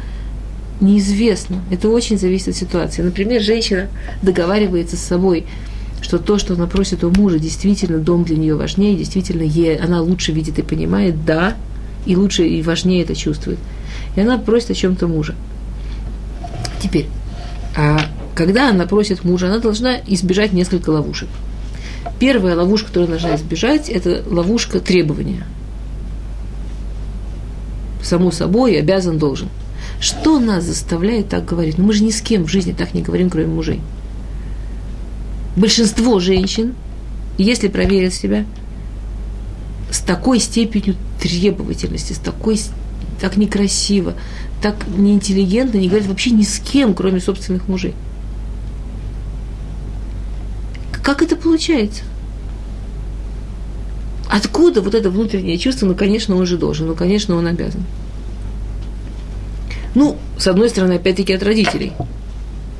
[0.80, 1.60] неизвестно.
[1.70, 3.02] Это очень зависит от ситуации.
[3.02, 3.88] Например, женщина
[4.22, 5.44] договаривается с собой,
[6.00, 10.00] что то, что она просит у мужа, действительно дом для нее важнее, действительно ей, она
[10.00, 11.54] лучше видит и понимает, да,
[12.06, 13.58] и лучше и важнее это чувствует.
[14.16, 15.34] И она просит о чем-то мужа.
[16.80, 17.06] Теперь,
[17.76, 18.00] а
[18.36, 21.28] когда она просит мужа, она должна избежать несколько ловушек.
[22.20, 25.46] Первая ловушка, которую она должна избежать, это ловушка требования.
[28.02, 29.48] Само собой, обязан, должен.
[30.00, 31.78] Что нас заставляет так говорить?
[31.78, 33.80] Ну, мы же ни с кем в жизни так не говорим, кроме мужей.
[35.56, 36.74] Большинство женщин,
[37.38, 38.44] если проверят себя,
[39.90, 42.60] с такой степенью требовательности, с такой,
[43.18, 44.12] так некрасиво,
[44.60, 47.94] так неинтеллигентно не говорят вообще ни с кем, кроме собственных мужей.
[51.06, 52.02] Как это получается?
[54.28, 55.86] Откуда вот это внутреннее чувство?
[55.86, 57.84] Ну, конечно, он же должен, ну, конечно, он обязан.
[59.94, 61.92] Ну, с одной стороны, опять-таки от родителей.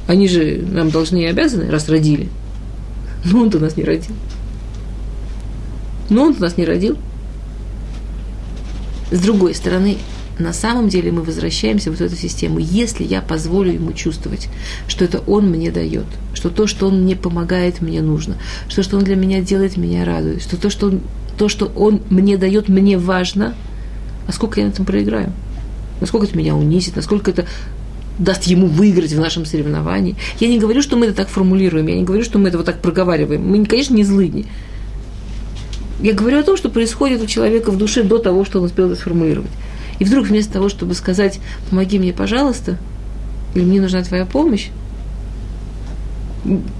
[0.08, 2.28] Они же нам должны и обязаны, раз родили.
[3.24, 4.16] Но он-то нас не родил.
[6.10, 6.98] Но он-то нас не родил.
[9.12, 9.98] С другой стороны,
[10.38, 12.58] на самом деле мы возвращаемся в вот эту систему.
[12.58, 14.48] Если я позволю ему чувствовать,
[14.86, 18.36] что это он мне дает, что то, что он мне помогает, мне нужно,
[18.68, 21.00] что, что он для меня делает, меня радует, что то, что он,
[21.38, 23.54] то, что он мне дает, мне важно,
[24.26, 25.32] а сколько я на этом проиграю?
[26.00, 27.46] Насколько это меня унизит, насколько это
[28.18, 30.16] даст ему выиграть в нашем соревновании.
[30.40, 32.66] Я не говорю, что мы это так формулируем, я не говорю, что мы это вот
[32.66, 33.46] так проговариваем.
[33.46, 34.46] Мы, конечно, не злыдни.
[36.00, 38.86] Я говорю о том, что происходит у человека в душе до того, что он успел
[38.86, 39.50] это сформулировать.
[39.98, 41.40] И вдруг вместо того, чтобы сказать
[41.70, 42.78] «помоги мне, пожалуйста»,
[43.54, 44.68] или «мне нужна твоя помощь»,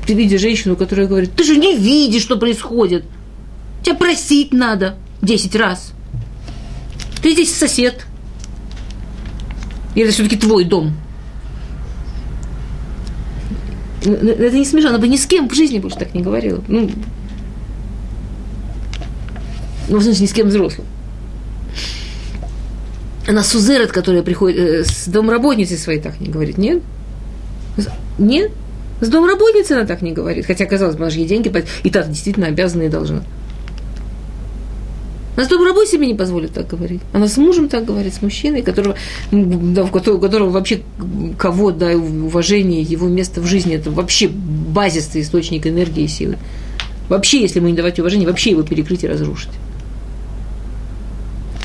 [0.06, 3.04] ты видишь женщину, которая говорит, ты же не видишь, что происходит.
[3.82, 5.92] Тебя просить надо десять раз.
[7.22, 8.06] Ты здесь сосед.
[9.94, 10.94] И это все-таки твой дом.
[14.02, 16.62] Это не смешно, она бы ни с кем в жизни больше так не говорила.
[16.68, 16.88] Ну,
[19.88, 20.86] ну в смысле, ни с кем взрослым.
[23.26, 26.82] Она сузерет, которая приходит, э, с домработницей своей так не говорит, нет?
[28.18, 28.52] Нет?
[29.00, 30.46] С домработницей она так не говорит.
[30.46, 31.68] Хотя, казалось бы, она же ей деньги платит.
[31.82, 33.22] И та действительно обязана и должна.
[35.36, 37.02] Она с домработой себе не позволит так говорить.
[37.12, 38.96] Она с мужем так говорит, с мужчиной, которого,
[39.30, 40.80] да, у которого, вообще
[41.36, 46.38] кого, да, уважение, его место в жизни, это вообще базисный источник энергии и силы.
[47.10, 49.50] Вообще, если мы не давать уважение, вообще его перекрыть и разрушить.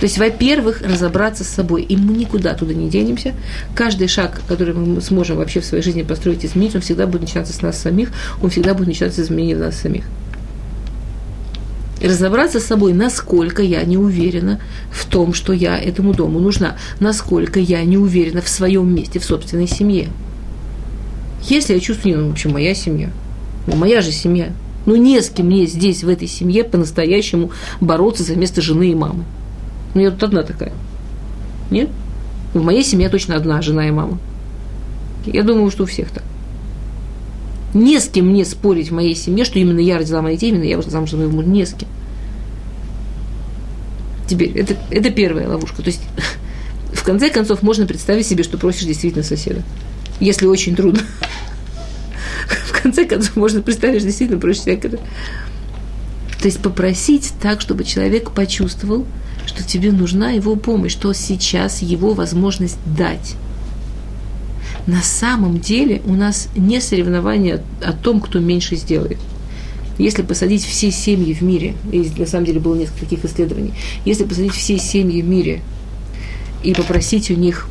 [0.02, 1.84] То есть, во-первых, разобраться с собой.
[1.84, 3.36] И мы никуда туда не денемся.
[3.76, 7.54] Каждый шаг, который мы сможем вообще в своей жизни построить изменить, он всегда будет начинаться
[7.54, 8.10] с нас самих,
[8.42, 10.06] он всегда будет начинаться с изменения нас самих.
[12.02, 14.60] Разобраться с собой, насколько я не уверена
[14.92, 19.24] в том, что я этому дому нужна, насколько я не уверена в своем месте, в
[19.24, 20.08] собственной семье.
[21.48, 23.12] Если я чувствую, ну, в общем, моя семья,
[23.68, 24.52] ну, моя же семья,
[24.88, 28.96] ну, не с кем мне здесь, в этой семье, по-настоящему бороться за место жены и
[28.96, 29.26] мамы.
[29.94, 30.72] Ну, я тут одна такая.
[31.70, 31.90] Нет?
[32.54, 34.20] В моей семье точно одна жена и мама.
[35.26, 36.24] Я думаю, что у всех так.
[37.74, 40.64] Не с кем мне спорить в моей семье, что именно я родила моих детей, именно
[40.64, 41.48] я вышла замуж за моего мужа.
[41.48, 41.88] Не с кем.
[44.28, 45.82] Теперь, это, это первая ловушка.
[45.82, 46.02] То есть,
[46.94, 49.62] в конце концов, можно представить себе, что просишь действительно соседа.
[50.20, 51.02] Если очень трудно.
[52.48, 54.90] В конце концов, можно представить, что действительно просишь человека.
[54.90, 59.06] То есть попросить так, чтобы человек почувствовал,
[59.46, 63.36] что тебе нужна его помощь, что сейчас его возможность дать.
[64.88, 69.18] На самом деле у нас не соревнование о том, кто меньше сделает.
[69.98, 73.74] Если посадить все семьи в мире, и на самом деле было несколько таких исследований,
[74.06, 75.62] если посадить все семьи в мире
[76.64, 77.68] и попросить у них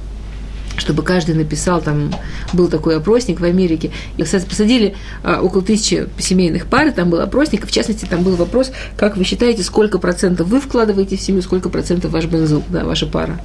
[0.81, 2.13] чтобы каждый написал, там
[2.53, 3.91] был такой опросник в Америке.
[4.17, 8.35] И, кстати, посадили а, около тысячи семейных пар, там был опросник, в частности, там был
[8.35, 12.85] вопрос, как вы считаете, сколько процентов вы вкладываете в семью, сколько процентов ваш бензул, да,
[12.85, 13.39] ваша пара.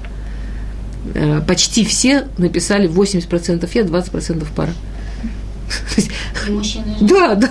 [1.13, 4.71] А, почти все написали 80%, я 20% пара.
[7.01, 7.49] Да, да.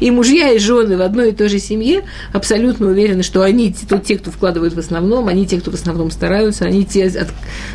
[0.00, 4.04] И мужья и жены в одной и той же семье абсолютно уверены, что они тут
[4.04, 7.10] те, кто вкладывают в основном, они те, кто в основном стараются, они те,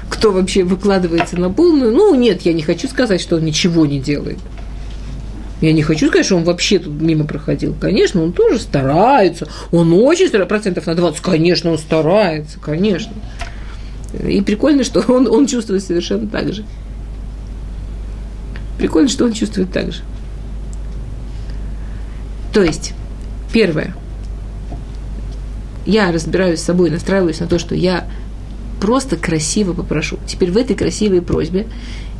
[0.09, 1.91] кто вообще выкладывается на полную.
[1.91, 4.37] Ну, нет, я не хочу сказать, что он ничего не делает.
[5.61, 7.73] Я не хочу сказать, что он вообще тут мимо проходил.
[7.79, 9.47] Конечно, он тоже старается.
[9.71, 10.49] Он очень старается.
[10.49, 11.21] Процентов на 20.
[11.21, 12.59] Конечно, он старается.
[12.59, 13.13] Конечно.
[14.27, 16.65] И прикольно, что он, он чувствует совершенно так же.
[18.77, 20.01] Прикольно, что он чувствует так же.
[22.53, 22.93] То есть,
[23.51, 23.95] первое,
[25.85, 28.07] я разбираюсь с собой, настраиваюсь на то, что я
[28.79, 30.17] просто красиво попрошу.
[30.27, 31.67] Теперь в этой красивой просьбе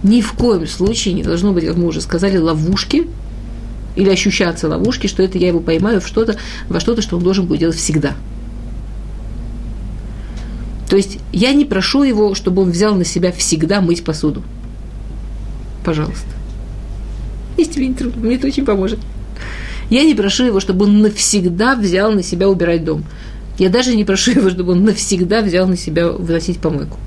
[0.02, 3.08] ни в коем случае не должно быть, как мы уже сказали, ловушки
[3.96, 6.36] или ощущаться ловушки, что это я его поймаю в что-то,
[6.68, 8.16] во что-то, что он должен будет делать всегда.
[10.90, 14.44] То есть я не прошу его, чтобы он взял на себя всегда мыть посуду.
[15.86, 16.28] Пожалуйста.
[17.58, 19.00] Если тебе не трудно, мне это очень поможет.
[19.94, 23.04] Я не прошу его, чтобы он навсегда взял на себя убирать дом.
[23.60, 26.98] Я даже не прошу его, чтобы он навсегда взял на себя выносить помойку.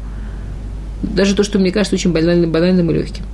[1.03, 3.24] Даже то, что мне кажется очень банальным, банальным и легким.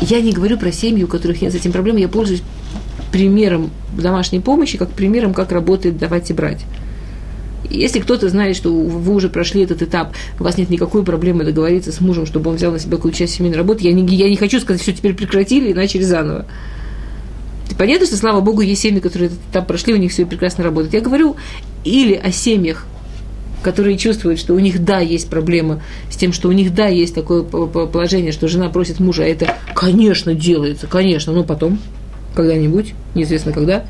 [0.00, 1.96] Я не говорю про семьи, у которых нет с этим проблем.
[1.98, 2.42] Я пользуюсь
[3.12, 6.64] примером домашней помощи, как примером, как работает давать и брать.
[7.68, 11.92] Если кто-то знает, что вы уже прошли этот этап, у вас нет никакой проблемы договориться
[11.92, 14.36] с мужем, чтобы он взял на себя какую-то часть семейной работы, я не, я не
[14.36, 16.46] хочу сказать, что теперь прекратили и начали заново.
[17.78, 20.94] Понятно, что, слава богу, есть семьи, которые этап прошли, у них все прекрасно работает.
[20.94, 21.36] Я говорю
[21.84, 22.86] или о семьях,
[23.62, 27.14] которые чувствуют, что у них, да, есть проблема с тем, что у них, да, есть
[27.14, 31.78] такое положение, что жена просит мужа, а это, конечно, делается, конечно, но потом,
[32.34, 33.84] когда-нибудь, неизвестно когда.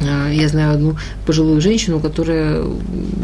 [0.00, 2.64] А, я знаю одну пожилую женщину, которая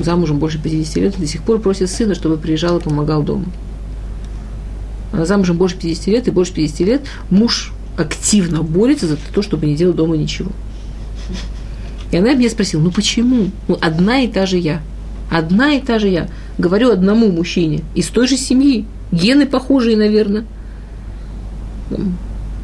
[0.02, 3.46] замужем больше 50 лет до сих пор просит сына, чтобы приезжал и помогал дома.
[5.12, 9.66] Она замужем больше 50 лет, и больше 50 лет муж активно борется за то, чтобы
[9.66, 10.50] не делать дома ничего.
[12.10, 13.50] И она меня спросила, ну почему?
[13.68, 14.80] Ну, одна и та же я.
[15.30, 16.28] Одна и та же я.
[16.58, 18.84] Говорю одному мужчине из той же семьи.
[19.12, 20.44] Гены похожие, наверное.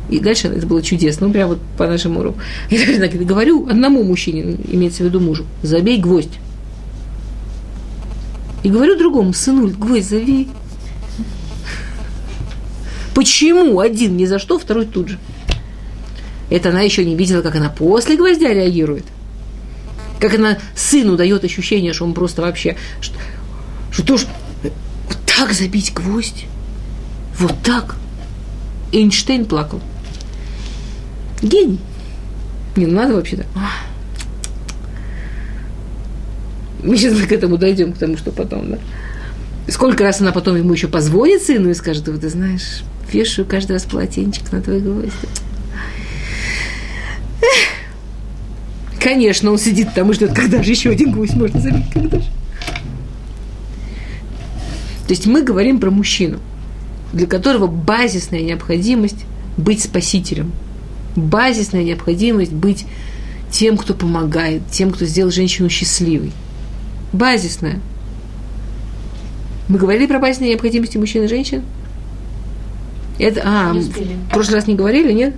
[0.09, 2.39] И дальше это было чудесно, ну, прям вот по нашему уроку.
[2.71, 6.39] Я говорю одному мужчине, имеется в виду мужу, забей гвоздь.
[8.63, 10.49] И говорю другому, сынуль, гвоздь забей.
[13.17, 15.19] Почему один ни за что, второй тут же?
[16.51, 19.07] Это она еще не видела, как она после гвоздя реагирует.
[20.21, 22.77] Как она сыну дает ощущение, что он просто вообще...
[23.01, 23.15] Что,
[23.91, 24.27] что тоже
[25.09, 26.45] вот так забить гвоздь?
[27.39, 27.97] Вот так?
[28.93, 29.81] Эйнштейн плакал.
[31.41, 31.81] Гений.
[32.77, 33.47] Не, ну надо вообще так.
[36.83, 38.79] Мы сейчас к этому дойдем, к тому, что потом, да.
[39.69, 42.83] Сколько раз она потом ему еще позвонит сыну и скажет, вот ты знаешь,
[43.13, 45.13] вешаю каждый раз полотенчик на твой гвоздь.
[49.01, 52.27] Конечно, он сидит там и ждет, когда же еще один гвоздь можно забить, когда же.
[55.07, 56.41] То есть мы говорим про мужчину,
[57.13, 59.25] для которого базисная необходимость
[59.57, 60.51] быть спасителем,
[61.15, 62.87] базисная необходимость быть
[63.51, 66.33] тем, кто помогает, тем, кто сделал женщину счастливой.
[67.13, 67.81] Базисная.
[69.69, 71.63] Мы говорили про базисные необходимости мужчин и женщин?
[73.19, 75.35] Это, а, в прошлый раз не говорили, нет?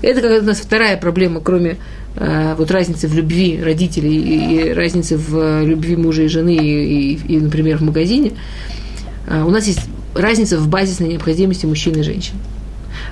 [0.00, 1.76] Это как у нас вторая проблема, кроме
[2.14, 6.56] э, вот разницы в любви родителей и, и разницы в э, любви мужа и жены,
[6.56, 8.32] и, и, и например, в магазине.
[9.26, 9.80] Э, у нас есть
[10.14, 12.34] разница в базисной необходимости мужчин и женщин.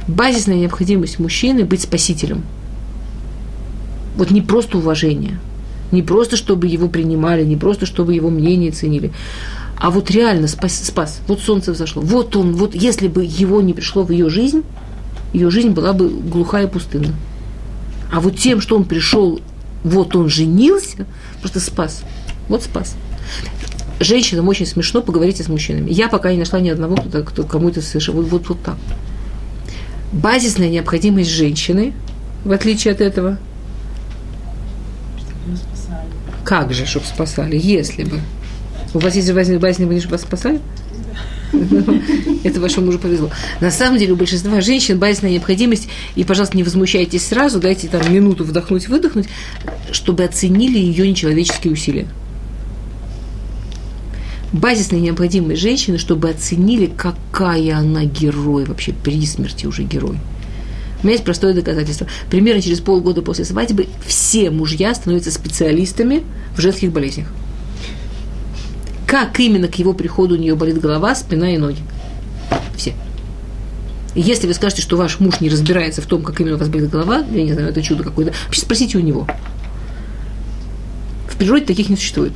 [0.07, 2.45] Базисная необходимость мужчины быть спасителем.
[4.17, 5.39] Вот не просто уважение,
[5.93, 9.13] не просто чтобы его принимали, не просто чтобы его мнение ценили,
[9.79, 11.21] а вот реально спас, спас.
[11.29, 12.03] Вот солнце взошло.
[12.03, 14.63] Вот он, вот если бы его не пришло в ее жизнь,
[15.33, 17.15] ее жизнь была бы глухая и пустынна.
[18.11, 19.41] А вот тем, что он пришел,
[19.85, 21.07] вот он женился,
[21.41, 22.03] просто спас.
[22.49, 22.95] Вот спас.
[24.01, 25.91] Женщинам очень смешно поговорить с мужчинами.
[25.91, 28.15] Я пока не нашла ни одного, кто, кто кому это совершил.
[28.15, 28.77] Вот, вот, вот так.
[30.13, 31.93] Базисная необходимость женщины,
[32.45, 33.39] в отличие от этого.
[36.45, 38.21] Как же, чтобы спасали, если бы.
[38.95, 40.61] У вас есть базисная необходимость, чтобы вас спасали?
[42.45, 43.31] Это вашему мужу повезло.
[43.61, 48.13] На самом деле у большинства женщин базисная необходимость, и, пожалуйста, не возмущайтесь сразу, дайте там
[48.13, 49.29] минуту вдохнуть, выдохнуть,
[49.93, 52.07] чтобы оценили ее нечеловеческие усилия.
[54.53, 60.19] Базисная необходимость женщины, чтобы оценили, какая она герой, вообще при смерти уже герой.
[61.03, 62.07] У меня есть простое доказательство.
[62.31, 66.23] Примерно через полгода после свадьбы все мужья становятся специалистами
[66.57, 67.27] в женских болезнях
[69.07, 71.81] как именно к его приходу у нее болит голова, спина и ноги.
[72.77, 72.95] Все.
[74.15, 76.91] Если вы скажете, что ваш муж не разбирается в том, как именно у вас болит
[76.91, 79.27] голова, я не знаю, это чудо какое-то, вообще спросите у него.
[81.29, 82.33] В природе таких не существует.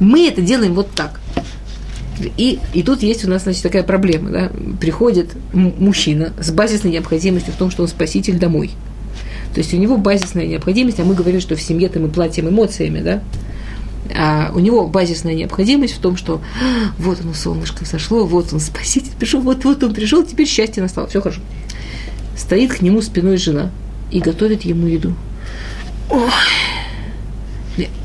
[0.00, 1.20] Мы это делаем вот так.
[2.36, 4.30] И, и тут есть у нас, значит, такая проблема.
[4.30, 4.52] Да?
[4.80, 8.70] Приходит мужчина с базисной необходимостью в том, что он спаситель домой.
[9.52, 13.00] То есть у него базисная необходимость, а мы говорим, что в семье-то мы платим эмоциями,
[13.00, 13.22] да?
[14.14, 18.60] А у него базисная необходимость в том, что «А, вот оно, солнышко сошло, вот он
[18.60, 21.40] спаситель пришел, вот, вот он пришел, теперь счастье настало, все хорошо.
[22.36, 23.70] Стоит к нему спиной жена
[24.10, 25.14] и готовит ему еду.
[26.10, 26.30] Ой,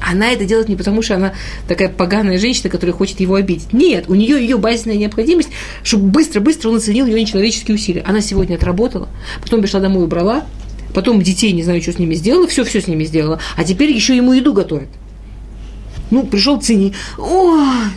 [0.02, 1.34] она это делает не потому, что она
[1.68, 3.74] такая поганая женщина, которая хочет его обидеть.
[3.74, 5.50] Нет, у нее ее базисная необходимость,
[5.84, 8.04] чтобы быстро-быстро он оценил ее нечеловеческие усилия.
[8.08, 9.10] Она сегодня отработала,
[9.42, 10.46] потом пришла домой, убрала,
[10.94, 14.16] потом детей, не знаю, что с ними сделала, все-все с ними сделала, а теперь еще
[14.16, 14.90] ему еду готовит.
[16.12, 16.94] Ну, пришел цени.
[17.18, 17.92] Ой!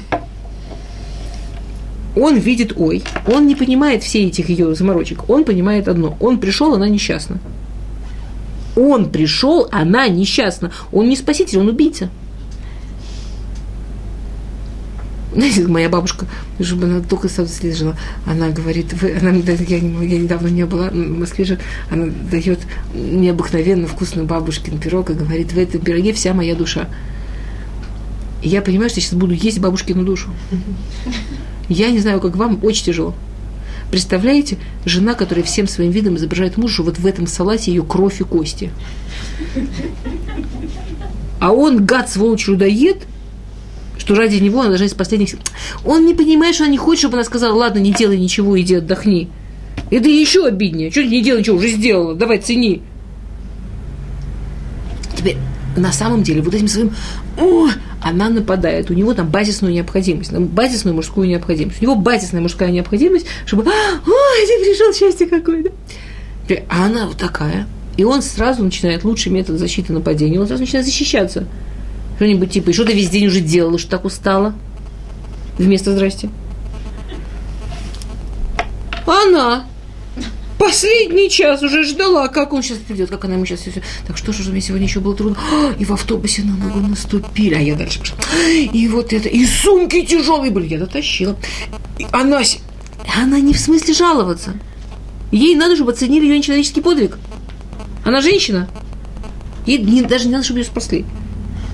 [2.15, 6.75] Он видит ой, он не понимает все этих ее заморочек, он понимает одно, он пришел,
[6.75, 7.39] она несчастна.
[8.77, 10.73] Он пришел, она несчастна.
[10.93, 12.11] Он не спаситель, он убийца.
[15.35, 16.27] Знаете, моя бабушка,
[16.61, 17.97] чтобы она только жила,
[18.27, 21.59] она говорит, вы, она, я, я недавно не была в Москве же,
[21.91, 22.61] она дает
[22.95, 26.89] необыкновенно вкусный бабушкин пирог и говорит, в этом пироге вся моя душа.
[28.43, 30.31] Я понимаю, что я сейчас буду есть бабушкину душу.
[31.69, 33.15] Я не знаю, как вам, очень тяжело.
[33.91, 38.25] Представляете, жена, которая всем своим видом изображает мужа, вот в этом салате ее кровь и
[38.25, 38.71] кости.
[41.39, 43.07] А он, гад, сволочь, людоед,
[43.99, 45.39] что ради него она должна из последних сил.
[45.85, 48.77] Он не понимает, что она не хочет, чтобы она сказала, ладно, не делай ничего, иди
[48.77, 49.29] отдохни.
[49.91, 50.91] Это еще обиднее.
[50.91, 52.83] Что ты не делай ничего, уже сделала, давай цени.
[55.17, 55.37] Теперь,
[55.77, 56.93] на самом деле, вот этим своим,
[57.39, 57.69] о,
[58.03, 61.81] она нападает, у него там базисную необходимость, базисную мужскую необходимость.
[61.81, 65.71] У него базисная мужская необходимость, чтобы, ой, ты пришел счастье какое-то.
[66.69, 67.67] А она вот такая.
[67.97, 71.47] И он сразу начинает лучший метод защиты нападения, он сразу начинает защищаться.
[72.17, 74.55] Что-нибудь типа, и что ты весь день уже делала, что так устала?
[75.59, 76.31] Вместо здрасте.
[79.07, 79.67] Она
[80.63, 83.83] Последний час уже ждала, как он сейчас придет, как она ему сейчас все.
[84.07, 85.37] Так что же, мне сегодня еще было трудно.
[85.37, 87.55] А, и в автобусе на ногу наступили.
[87.55, 88.17] А я дальше пошла.
[88.47, 89.29] И вот это.
[89.29, 90.69] И сумки тяжелые были.
[90.69, 91.37] Я дотащила.
[91.99, 92.43] И она,
[93.21, 94.55] она не в смысле жаловаться.
[95.33, 97.19] Ей надо, чтобы оценили ее нечеловеческий подвиг.
[98.05, 98.69] Она женщина.
[99.67, 101.05] Ей даже не надо, чтобы ее спасли.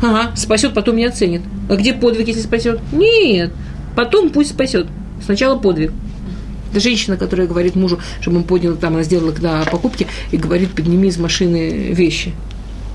[0.01, 1.43] Ага, спасет, потом не оценит.
[1.69, 2.81] А где подвиг, если спасет?
[2.93, 3.53] Нет.
[3.95, 4.87] Потом пусть спасет.
[5.23, 5.93] Сначала подвиг.
[6.71, 10.71] Это женщина, которая говорит мужу, чтобы он поднял, там, она сделала когда покупки, и говорит,
[10.71, 12.33] подними из машины вещи.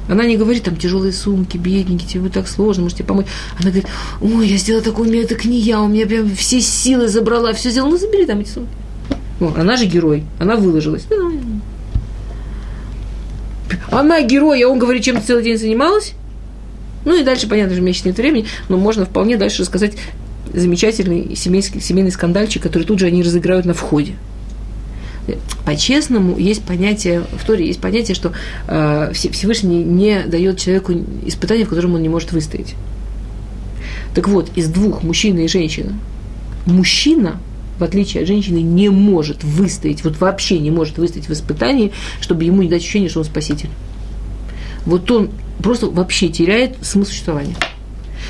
[0.09, 3.26] Она не говорит, там, тяжелые сумки, бедненькие, тебе так сложно, может тебе помочь.
[3.59, 3.88] Она говорит,
[4.21, 7.53] ой, я сделала такое, у меня так не я, у меня прям все силы забрала,
[7.53, 8.71] все сделала, ну, забери там эти сумки.
[9.39, 11.07] Ну, она же герой, она выложилась.
[13.89, 16.13] Она герой, а он говорит, чем ты целый день занималась?
[17.05, 19.93] Ну и дальше, понятно, же, у меня нет времени, но можно вполне дальше рассказать
[20.53, 24.13] замечательный семейский, семейный скандальчик, который тут же они разыграют на входе.
[25.65, 28.33] По-честному, есть понятие, в Торе есть понятие, что
[28.67, 30.93] э, Всевышний не дает человеку
[31.25, 32.75] испытания, в котором он не может выстоять.
[34.13, 35.93] Так вот, из двух, мужчина и женщина,
[36.65, 37.39] мужчина,
[37.79, 42.43] в отличие от женщины, не может выстоять, вот вообще не может выстоять в испытании, чтобы
[42.43, 43.69] ему не дать ощущение, что он спаситель.
[44.85, 45.29] Вот он
[45.59, 47.55] просто вообще теряет смысл существования.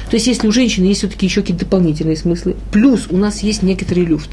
[0.09, 3.63] То есть, если у женщины есть все-таки еще какие-то дополнительные смыслы, плюс у нас есть
[3.63, 4.29] некоторый люфт.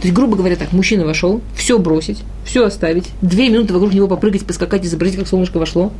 [0.00, 4.08] То есть, грубо говоря, так, мужчина вошел, все бросить, все оставить, две минуты вокруг него
[4.08, 5.92] попрыгать, поскакать, изобразить, как солнышко вошло.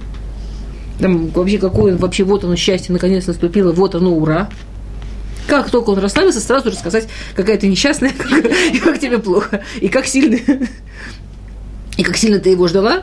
[0.99, 4.49] Там вообще какое вообще вот оно счастье наконец наступило, вот оно ура.
[5.47, 8.13] Как только он расслабился, сразу рассказать, какая ты несчастная,
[8.73, 10.39] и как тебе плохо, и как сильно,
[11.97, 13.03] и как сильно ты его ждала,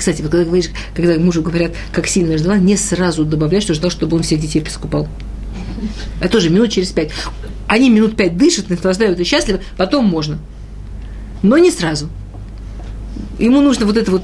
[0.00, 4.16] кстати, когда говоришь, когда мужу говорят, как сильно ждала, не сразу добавляй, что ждал, чтобы
[4.16, 5.08] он всех детей искупал.
[6.20, 7.10] А тоже минут через пять.
[7.66, 10.38] Они минут пять дышат, наслаждаются счастливы, потом можно.
[11.42, 12.08] Но не сразу.
[13.38, 14.22] Ему нужно вот это вот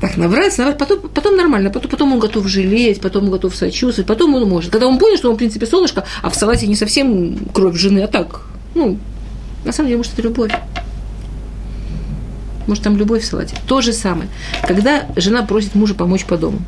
[0.00, 4.06] так набрать, набрать, потом, потом нормально, потом, потом он готов жалеть, потом он готов сочувствовать,
[4.08, 4.70] потом он может.
[4.70, 8.00] Когда он понял, что он, в принципе, солнышко, а в салате не совсем кровь жены,
[8.00, 8.42] а так,
[8.74, 8.98] ну,
[9.64, 10.52] на самом деле, может, это любовь.
[12.66, 13.56] Может, там любовь в салате.
[13.66, 14.28] То же самое.
[14.66, 16.58] Когда жена просит мужа помочь по дому,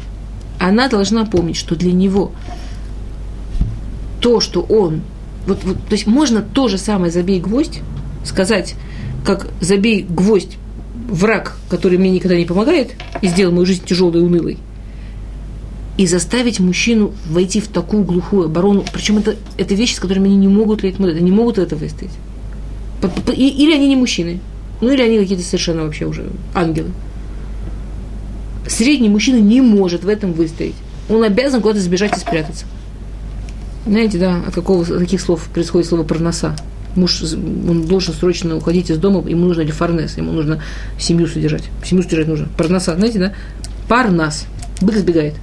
[0.58, 2.32] она должна помнить, что для него
[4.20, 5.02] то, что он...
[5.46, 7.80] Вот, вот, то есть можно то же самое «забей гвоздь»
[8.24, 8.74] сказать,
[9.24, 10.58] как «забей гвоздь
[11.08, 12.92] враг, который мне никогда не помогает
[13.22, 14.58] и сделал мою жизнь тяжелой и унылой»,
[15.96, 18.84] и заставить мужчину войти в такую глухую оборону.
[18.92, 22.12] Причем это, это вещи, с которыми они не могут лететь, не могут это выстоять.
[23.34, 24.40] Или они не мужчины.
[24.80, 26.90] Ну или они какие-то совершенно вообще уже ангелы.
[28.66, 30.74] Средний мужчина не может в этом выстоять.
[31.08, 32.66] Он обязан куда-то сбежать и спрятаться.
[33.86, 36.54] Знаете, да, от, какого, от каких слов происходит слово «парноса»?
[36.94, 40.62] Муж, он должен срочно уходить из дома, ему нужно лефарнес, ему нужно
[40.98, 41.64] семью содержать.
[41.84, 42.48] Семью содержать нужно.
[42.56, 43.32] Парноса, знаете, да?
[43.88, 44.46] Парнас.
[44.80, 45.34] Бык сбегает.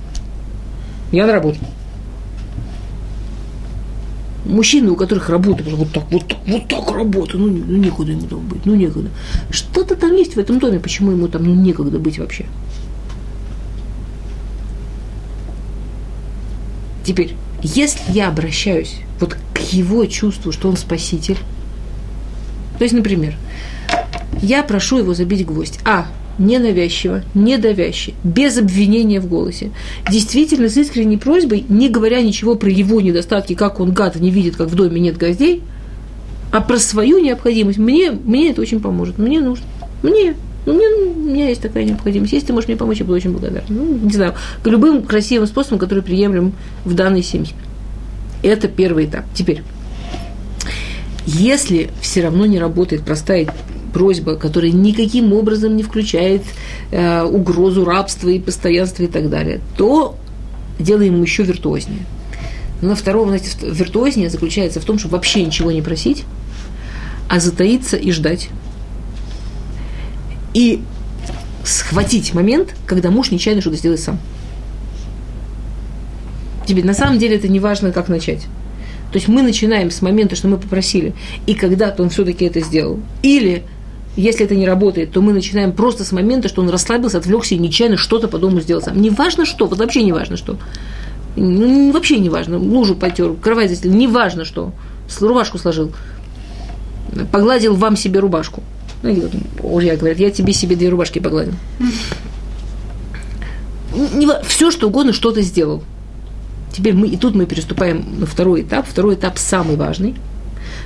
[1.11, 1.57] Я на работу.
[4.45, 8.27] Мужчины, у которых работа, вот так, вот так, вот так работа, ну, ну некуда ему
[8.27, 9.09] там быть, ну некуда.
[9.49, 12.45] Что-то там есть в этом доме, почему ему там ну, некогда быть вообще.
[17.03, 21.37] Теперь, если я обращаюсь вот к его чувству, что он спаситель,
[22.77, 23.35] то есть, например,
[24.41, 25.79] я прошу его забить гвоздь.
[25.85, 26.07] А.
[26.37, 29.71] Ненавязчиво, недавяще, без обвинения в голосе.
[30.09, 34.57] Действительно, с искренней просьбой, не говоря ничего про его недостатки, как он гад не видит,
[34.57, 35.61] как в доме нет гвоздей,
[36.51, 37.77] а про свою необходимость.
[37.77, 39.17] Мне, мне это очень поможет.
[39.17, 39.65] Мне нужно.
[40.03, 40.35] Мне.
[40.65, 42.33] Ну, мне, у меня есть такая необходимость.
[42.33, 43.67] Если ты можешь мне помочь, я буду очень благодарна.
[43.69, 44.33] Ну, не знаю,
[44.63, 47.53] любым красивым способом, который приемлем в данной семье.
[48.41, 49.25] Это первый этап.
[49.33, 49.63] Теперь,
[51.25, 53.47] если все равно не работает простая
[53.95, 56.41] просьба, которая никаким образом не включает
[56.91, 60.17] э, угрозу рабства и постоянства и так далее, то
[60.77, 62.01] делаем еще виртуознее.
[62.81, 66.25] Но второго, знаете, виртуознее заключается в том, чтобы вообще ничего не просить,
[67.29, 68.49] а затаиться и ждать
[70.53, 70.81] и
[71.63, 74.19] схватить момент, когда муж нечаянно что-то сделает сам.
[76.67, 78.41] Тебе на самом деле это не важно, как начать.
[79.13, 81.13] То есть мы начинаем с момента, что мы попросили,
[81.47, 82.99] и когда-то он все-таки это сделал.
[83.21, 83.63] Или,
[84.15, 87.57] если это не работает, то мы начинаем просто с момента, что он расслабился, отвлекся и
[87.57, 89.01] нечаянно что-то по дому сделал сам.
[89.01, 90.57] Не важно что, вот вообще не важно что.
[91.35, 92.57] Ну, вообще не важно.
[92.57, 94.71] Лужу потер, кровать застелил, не важно что.
[95.19, 95.91] Рубашку сложил.
[97.31, 98.63] Погладил вам себе рубашку.
[99.03, 99.29] Ну,
[99.61, 101.53] Улья говорит, я тебе себе две рубашки погладил.
[104.47, 105.83] Все, что угодно, что то сделал.
[106.71, 108.87] Теперь мы, и тут мы переступаем на второй этап.
[108.87, 110.15] Второй этап самый важный.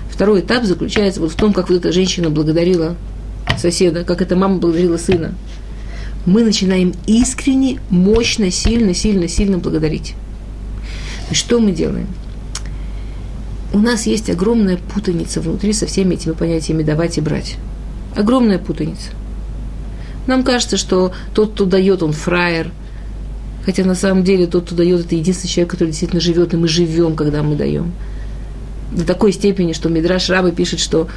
[0.10, 2.96] Второй этап заключается вот в том, как вот эта женщина благодарила
[3.60, 5.34] соседа, как эта мама благодарила сына.
[6.26, 10.16] Мы начинаем искренне, мощно, сильно, сильно, сильно благодарить.
[11.32, 12.08] Что мы делаем?
[13.72, 17.58] У нас есть огромная путаница внутри со всеми этими понятиями давать и брать.
[18.16, 19.12] Огромная путаница.
[20.26, 22.72] Нам кажется, что тот, кто дает, он фраер.
[23.66, 26.68] Хотя на самом деле тот, кто дает, это единственный человек, который действительно живет, и мы
[26.68, 27.92] живем, когда мы даем.
[28.92, 31.08] До такой степени, что Мидраш Раба пишет, что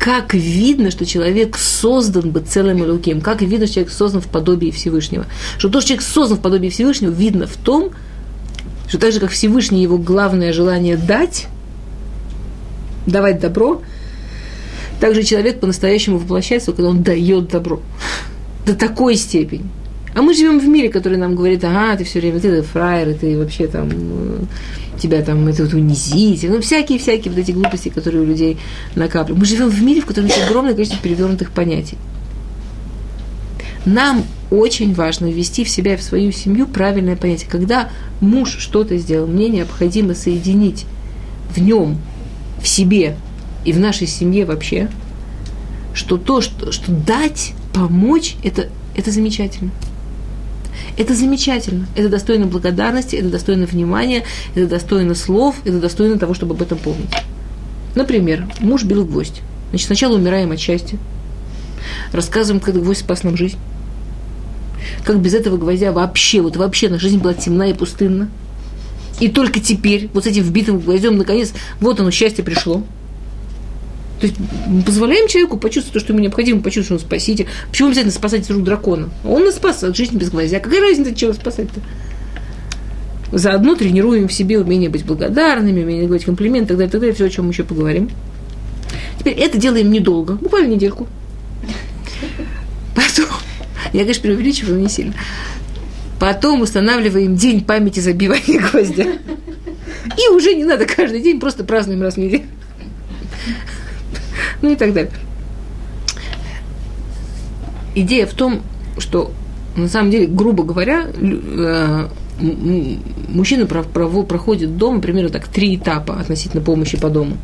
[0.00, 4.70] как видно, что человек создан бы целым и как видно, что человек создан в подобии
[4.70, 5.26] Всевышнего.
[5.58, 7.90] Что то, что человек создан в подобии Всевышнего, видно в том,
[8.88, 11.46] что так же, как Всевышний, его главное желание дать,
[13.06, 13.82] давать добро–
[15.00, 17.80] также человек по-настоящему воплощается, когда он дает добро.
[18.66, 19.64] До такой степени.
[20.14, 23.38] А мы живем в мире, который нам говорит, ага, ты все время, ты фраер, ты
[23.38, 24.38] вообще там, э,
[25.00, 28.58] тебя там это вот унизить, ну, всякие-всякие вот эти глупости, которые у людей
[28.96, 29.38] накапливают.
[29.38, 31.96] Мы живем в мире, в котором есть огромное количество перевернутых понятий.
[33.86, 37.48] Нам очень важно ввести в себя и в свою семью правильное понятие.
[37.48, 37.88] Когда
[38.20, 40.86] муж что-то сделал, мне необходимо соединить
[41.54, 41.98] в нем,
[42.60, 43.16] в себе
[43.64, 44.90] и в нашей семье вообще,
[45.94, 49.70] что то, что, что дать, помочь, это, это замечательно.
[50.96, 51.86] Это замечательно.
[51.94, 54.24] Это достойно благодарности, это достойно внимания,
[54.54, 57.10] это достойно слов, это достойно того, чтобы об этом помнить.
[57.94, 59.40] Например, муж бил гвоздь.
[59.70, 60.98] Значит, сначала умираем от счастья.
[62.12, 63.58] Рассказываем, как гвоздь спас нам жизнь.
[65.04, 68.28] Как без этого гвоздя вообще, вот вообще наша жизнь была темна и пустынна.
[69.20, 72.82] И только теперь, вот с этим вбитым гвоздем, наконец, вот оно, счастье пришло–
[74.20, 74.36] то есть
[74.84, 77.46] позволяем человеку почувствовать то, что ему необходимо, почувствовать, что он спаситель.
[77.70, 79.08] Почему обязательно спасать из рук дракона?
[79.24, 80.60] Он нас спас от жизни без гвоздя.
[80.60, 81.80] Какая разница, чего спасать-то?
[83.32, 87.24] Заодно тренируем в себе умение быть благодарными, умение говорить комплименты, так далее, так далее, все,
[87.24, 88.10] о чем мы еще поговорим.
[89.18, 91.08] Теперь это делаем недолго, буквально недельку.
[92.94, 93.26] Потом,
[93.94, 95.14] я, конечно, преувеличиваю, не сильно.
[96.18, 99.04] Потом устанавливаем день памяти забивания гвоздя.
[99.04, 102.44] И уже не надо каждый день, просто празднуем раз в неделю
[104.62, 105.12] ну и так далее.
[107.94, 108.62] Идея в том,
[108.98, 109.32] что
[109.76, 112.08] на самом деле, грубо говоря, э,
[113.28, 117.36] мужчина проходит дома примерно так три этапа относительно помощи по дому.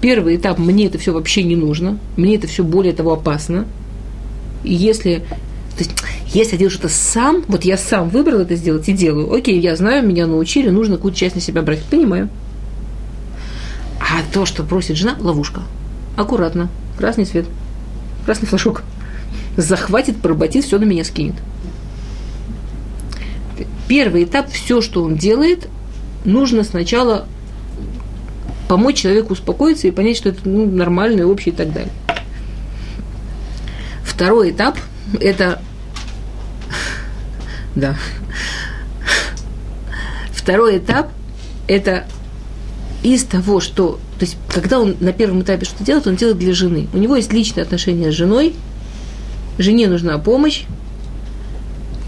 [0.00, 3.66] Первый этап– мне это все вообще не нужно, мне это все более того опасно.
[4.62, 5.24] И если
[5.76, 5.92] то есть,
[6.28, 9.76] если я делаю что-то сам, вот я сам выбрал это сделать и делаю, окей, я
[9.76, 12.30] знаю, меня научили, нужно какую-то часть на себя брать, понимаю.
[14.00, 15.62] А то, что просит жена, ловушка
[16.16, 17.46] аккуратно, красный свет.
[18.24, 18.82] красный флажок.
[19.56, 21.34] Захватит, поработит, все на меня скинет.
[23.88, 25.68] Первый этап, все, что он делает,
[26.24, 27.26] нужно сначала
[28.68, 31.92] помочь человеку успокоиться и понять, что это ну, и общее и так далее.
[34.02, 34.78] Второй этап–
[35.20, 35.62] это…
[37.74, 37.96] Да.
[40.32, 41.10] Второй этап–
[41.68, 42.06] это
[43.02, 44.00] из того, что…
[44.18, 46.88] То есть, когда он на первом этапе что делает, он делает для жены.
[46.94, 48.54] У него есть личные отношения с женой,
[49.58, 50.64] жене нужна помощь,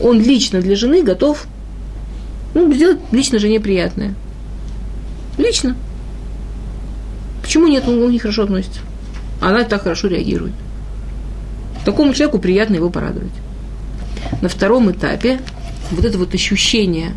[0.01, 1.47] он лично для жены готов
[2.55, 4.15] ну, сделать лично жене приятное.
[5.37, 5.77] Лично.
[7.43, 7.85] Почему нет?
[7.87, 8.81] Он, он не хорошо относится.
[9.41, 10.55] Она так хорошо реагирует.
[11.85, 13.33] Такому человеку приятно его порадовать.
[14.43, 15.41] На втором этапе
[15.91, 17.13] вот это вот ощущение,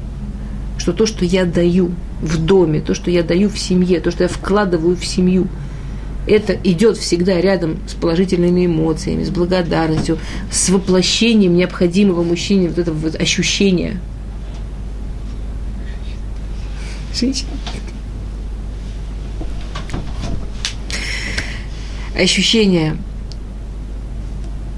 [0.82, 4.24] что то, что я даю в доме, то, что я даю в семье, то, что
[4.24, 5.48] я вкладываю в семью,
[6.28, 10.18] это идет всегда рядом с положительными эмоциями, с благодарностью,
[10.52, 14.02] с воплощением необходимого мужчине вот этого вот ощущения.
[17.14, 17.50] Женщина.
[22.14, 22.98] ощущение,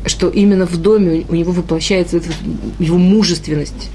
[0.05, 2.21] что именно в доме у него воплощается
[2.79, 3.89] его мужественность,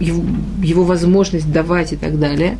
[0.00, 0.24] его,
[0.62, 2.58] его возможность давать и так далее,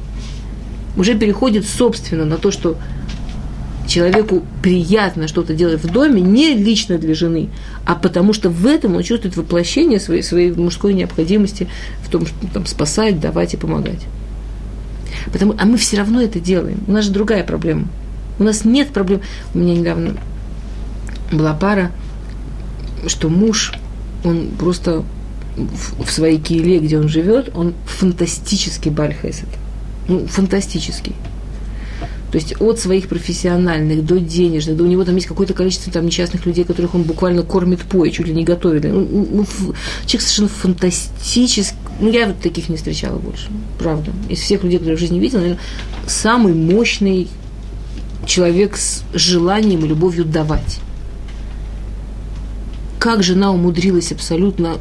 [0.96, 2.76] уже переходит собственно на то, что
[3.86, 7.50] человеку приятно что-то делать в доме не лично для жены,
[7.84, 11.68] а потому что в этом он чувствует воплощение своей, своей мужской необходимости
[12.02, 14.06] в том, что там, спасать, давать и помогать.
[15.32, 16.78] Потому, а мы все равно это делаем.
[16.86, 17.88] У нас же другая проблема–
[18.38, 19.20] у нас нет проблем.
[19.54, 20.14] У меня недавно
[21.30, 21.92] была пара,
[23.06, 23.72] что муж,
[24.24, 25.04] он просто
[25.56, 29.48] в, в своей киеле, где он живет, он фантастический бальхесед.
[30.08, 31.14] Ну, фантастический.
[32.34, 36.06] То есть от своих профессиональных до денежных, до у него там есть какое-то количество там
[36.06, 38.82] несчастных людей, которых он буквально кормит поя, чуть ли не готовит.
[38.82, 39.46] Ну, ну, ну
[40.04, 41.78] человек совершенно фантастический.
[42.00, 43.46] Ну, я вот таких не встречала больше,
[43.78, 44.10] правда.
[44.28, 45.62] Из всех людей, которые в жизни видела, наверное,
[46.08, 47.28] самый мощный
[48.26, 50.80] человек с желанием и любовью давать.
[52.98, 54.78] Как жена умудрилась абсолютно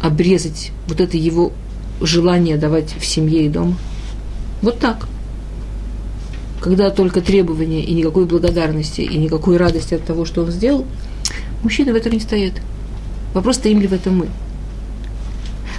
[0.00, 1.52] обрезать вот это его
[2.00, 3.76] желание давать в семье и дома?
[4.62, 5.08] Вот так.
[6.60, 10.84] Когда только требования и никакой благодарности, и никакой радости от того, что он сделал,
[11.62, 12.54] мужчины в этом не стоят.
[13.34, 14.28] Вопрос, стоим ли в этом мы.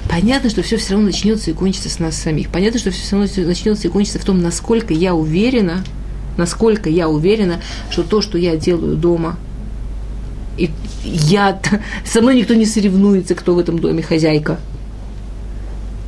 [0.09, 2.49] Понятно, что все все равно начнется и кончится с нас самих.
[2.49, 5.83] Понятно, что все все равно начнется и кончится в том, насколько я уверена–
[6.37, 7.59] насколько я уверена,
[7.89, 9.37] что то, что я делаю дома,
[10.57, 10.69] и
[11.03, 11.59] я,
[12.05, 14.59] со мной никто не соревнуется, кто в этом доме хозяйка.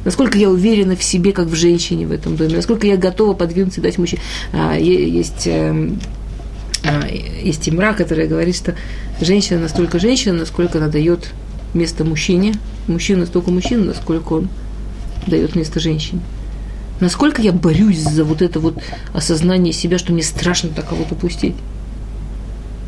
[0.06, 3.82] Насколько я уверена в себе, как в женщине в этом доме, насколько я готова подвинуться
[3.82, 4.22] и дать мужчине.
[4.54, 5.92] А, есть, э,
[6.86, 7.08] а,
[7.44, 8.76] есть имра, которая говорит, что
[9.20, 11.34] женщина настолько женщина, насколько она дает
[11.74, 12.54] место мужчине,
[12.88, 14.50] мужчина настолько мужчина, насколько он
[15.28, 16.22] дает место женщине.
[17.02, 18.78] Насколько я борюсь за вот это вот
[19.14, 21.56] осознание себя, что мне страшно так кого-то пустить.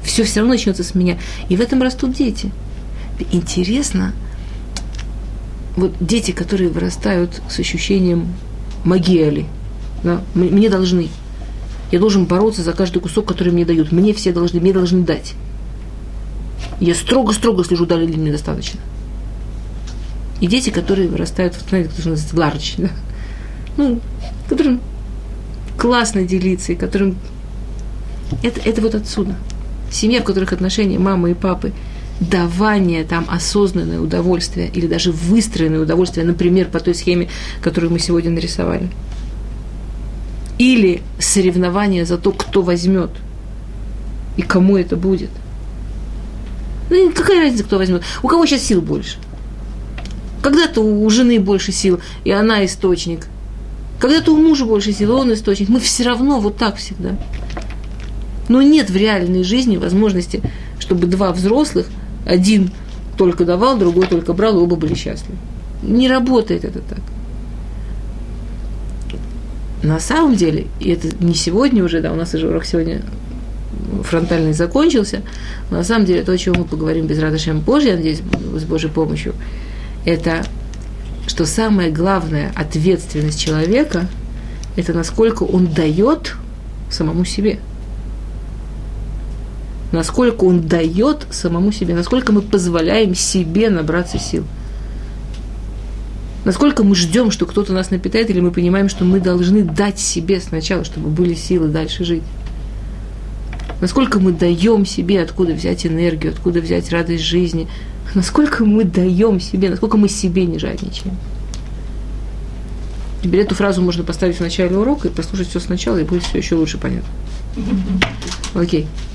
[0.04, 1.18] Все все равно начнется с меня.
[1.50, 2.52] И в этом растут дети.
[3.32, 4.14] Интересно,
[5.76, 8.34] вот дети, которые вырастают с ощущением
[8.84, 9.46] магиали,
[10.04, 11.10] да, мне должны.
[11.92, 13.92] Я должен бороться за каждый кусок, который мне дают.
[13.92, 15.34] Мне все должны, мне должны дать.
[16.80, 18.80] Я строго-строго слежу, дали ли мне достаточно.
[20.40, 22.90] И дети, которые вырастают, знаете, кто называется, ларч, да?
[23.78, 24.00] ну,
[24.50, 24.82] которым
[25.78, 27.16] классно делиться, и которым...
[28.42, 29.36] Это, это вот отсюда.
[29.92, 31.74] Семья, в которых отношения мамы и папы,
[32.20, 37.30] давание там осознанное удовольствие или даже выстроенное удовольствие, например, по той схеме,
[37.62, 38.90] которую мы сегодня нарисовали.
[40.58, 43.12] Или соревнование за то, кто возьмет
[44.38, 45.32] и кому это будет.
[46.90, 48.04] Ну, какая разница, кто возьмет?
[48.22, 49.18] У кого сейчас сил больше?
[50.42, 53.28] Когда-то у жены больше сил, и она источник–
[54.02, 55.70] когда-то у мужа больше силы, он источник.
[55.70, 57.18] Мы все равно вот так всегда.
[58.52, 60.42] Но нет в реальной жизни возможности,
[60.78, 61.88] чтобы два взрослых,
[62.26, 62.72] один
[63.18, 65.38] только давал, другой только брал, и оба были счастливы.
[65.82, 67.00] Не работает это так.
[69.84, 73.04] На самом деле, и это не сегодня уже, да, у нас уже урок сегодня
[74.04, 75.22] фронтальный закончился,
[75.70, 78.20] но на самом деле то, о чем мы поговорим без радости позже, я надеюсь,
[78.58, 79.34] с Божьей помощью,
[80.04, 80.44] это
[81.26, 84.08] что самая главная ответственность человека–
[84.76, 86.36] это насколько он дает
[86.90, 87.60] самому себе.
[89.92, 94.46] Насколько он дает самому себе, насколько мы позволяем себе набраться сил.
[96.46, 100.40] Насколько мы ждем, что кто-то нас напитает, или мы понимаем, что мы должны дать себе
[100.40, 102.24] сначала, чтобы были силы дальше жить.
[103.80, 107.68] насколько мы даем себе, откуда взять энергию, откуда взять радость жизни,
[108.14, 111.18] насколько мы даем себе, насколько мы себе не жадничаем.
[113.24, 116.38] Теперь эту фразу можно поставить в начале урока и послушать все сначала, и будет все
[116.38, 117.10] еще лучше понятно.
[118.54, 118.84] Окей.
[118.84, 119.11] Okay.